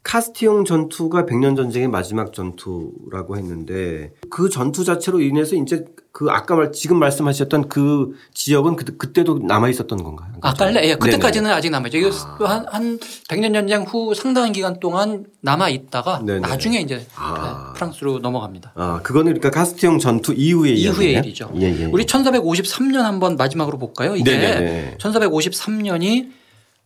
카스티용 0.03 0.65
전투가 0.65 1.27
백년 1.27 1.57
전쟁의 1.57 1.89
마지막 1.89 2.33
전투라고 2.33 3.37
했는데 3.37 4.13
그 4.31 4.49
전투 4.49 4.85
자체로 4.85 5.21
인해서 5.21 5.57
이제 5.57 5.85
그 6.13 6.27
아까 6.31 6.57
말 6.57 6.73
지금 6.73 6.99
말씀하셨던 6.99 7.69
그 7.69 8.13
지역은 8.35 8.77
그, 8.77 8.97
그때도 8.97 9.41
남아 9.41 9.69
있었던 9.69 10.03
건가요? 10.03 10.33
아, 10.41 10.55
깔래? 10.55 10.89
예, 10.89 10.95
그때까지는 10.97 11.45
네네. 11.45 11.55
아직 11.55 11.71
남아 11.71 11.89
있죠. 11.89 11.99
이거 11.99 12.11
아. 12.41 12.51
한, 12.51 12.67
한 12.69 12.99
백년 13.29 13.53
전쟁 13.53 13.83
후 13.83 14.15
상당한 14.15 14.53
기간 14.53 14.81
동안 14.81 15.27
남아 15.43 15.69
있다가 15.69 16.23
네네. 16.25 16.41
나중에 16.41 16.81
이제 16.81 17.07
아. 17.15 17.73
프랑스로 17.77 18.19
넘어갑니다. 18.19 18.73
아, 18.75 19.01
그거는 19.03 19.35
그러니까 19.35 19.51
카스티용 19.51 19.99
전투 19.99 20.33
이후의 20.33 20.81
이후의 20.81 21.13
일이죠. 21.13 21.53
예, 21.57 21.67
예. 21.79 21.85
우리 21.85 22.07
1453년 22.07 23.03
한번 23.03 23.37
마지막으로 23.37 23.79
볼까요? 23.79 24.17
이게 24.17 24.37
네네. 24.37 24.97
1453년이 24.99 26.40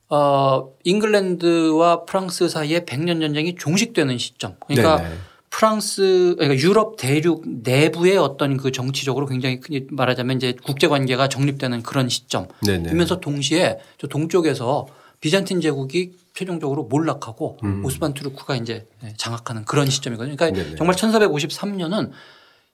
어, 0.09 0.73
잉글랜드와 0.85 2.05
프랑스 2.05 2.49
사이에 2.49 2.85
백년 2.85 3.21
전쟁이 3.21 3.55
종식되는 3.55 4.19
시점. 4.19 4.57
그러니까 4.67 5.03
네네. 5.03 5.17
프랑스 5.51 6.35
그러니까 6.37 6.63
유럽 6.63 6.97
대륙 6.97 7.45
내부의 7.47 8.17
어떤 8.17 8.57
그 8.57 8.73
정치적으로 8.73 9.27
굉장히 9.27 9.61
말하자면 9.91 10.37
이제 10.37 10.55
국제 10.65 10.89
관계가 10.89 11.29
정립되는 11.29 11.83
그런 11.83 12.09
시점. 12.09 12.49
이면서 12.91 13.21
동시에 13.21 13.79
저 13.99 14.09
동쪽에서 14.09 14.87
비잔틴 15.21 15.61
제국이 15.61 16.13
최종적으로 16.35 16.85
몰락하고 16.85 17.59
음. 17.63 17.85
오스만 17.85 18.13
투르크가 18.15 18.57
이제 18.57 18.87
장악하는 19.17 19.65
그런 19.65 19.89
시점이거든요. 19.89 20.37
그러니까 20.37 20.63
네네. 20.63 20.77
정말 20.77 20.97
1453년은 20.97 22.11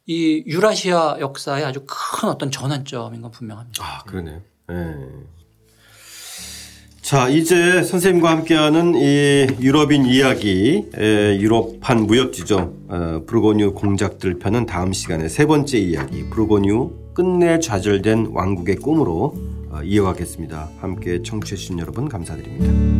이 0.07 0.43
유라시아 0.47 1.19
역사의 1.21 1.65
아주 1.65 1.85
큰 1.87 2.29
어떤 2.29 2.51
전환점인 2.51 3.21
건 3.21 3.31
분명합니다. 3.31 3.85
아, 3.85 4.03
그러네요. 4.05 4.41
네. 4.69 4.75
자, 7.11 7.29
이제 7.29 7.83
선생님과 7.83 8.31
함께하는 8.31 8.95
이 8.95 9.49
유럽인 9.61 10.07
이야기, 10.07 10.85
유럽판 10.95 12.07
무역지점, 12.07 12.85
어, 12.87 13.23
브루고뉴 13.27 13.75
공작들 13.75 14.39
편은 14.39 14.67
다음 14.67 14.93
시간에 14.93 15.29
세 15.29 15.45
번째 15.45 15.77
이야기, 15.77 16.31
브루고뉴 16.31 16.93
끝내 17.13 17.59
좌절된 17.59 18.29
왕국의 18.31 18.77
꿈으로 18.77 19.35
어, 19.71 19.81
이어가겠습니다. 19.83 20.69
함께 20.81 21.21
청취해주신 21.25 21.81
여러분 21.81 22.09
감사드립니다. 22.09 23.00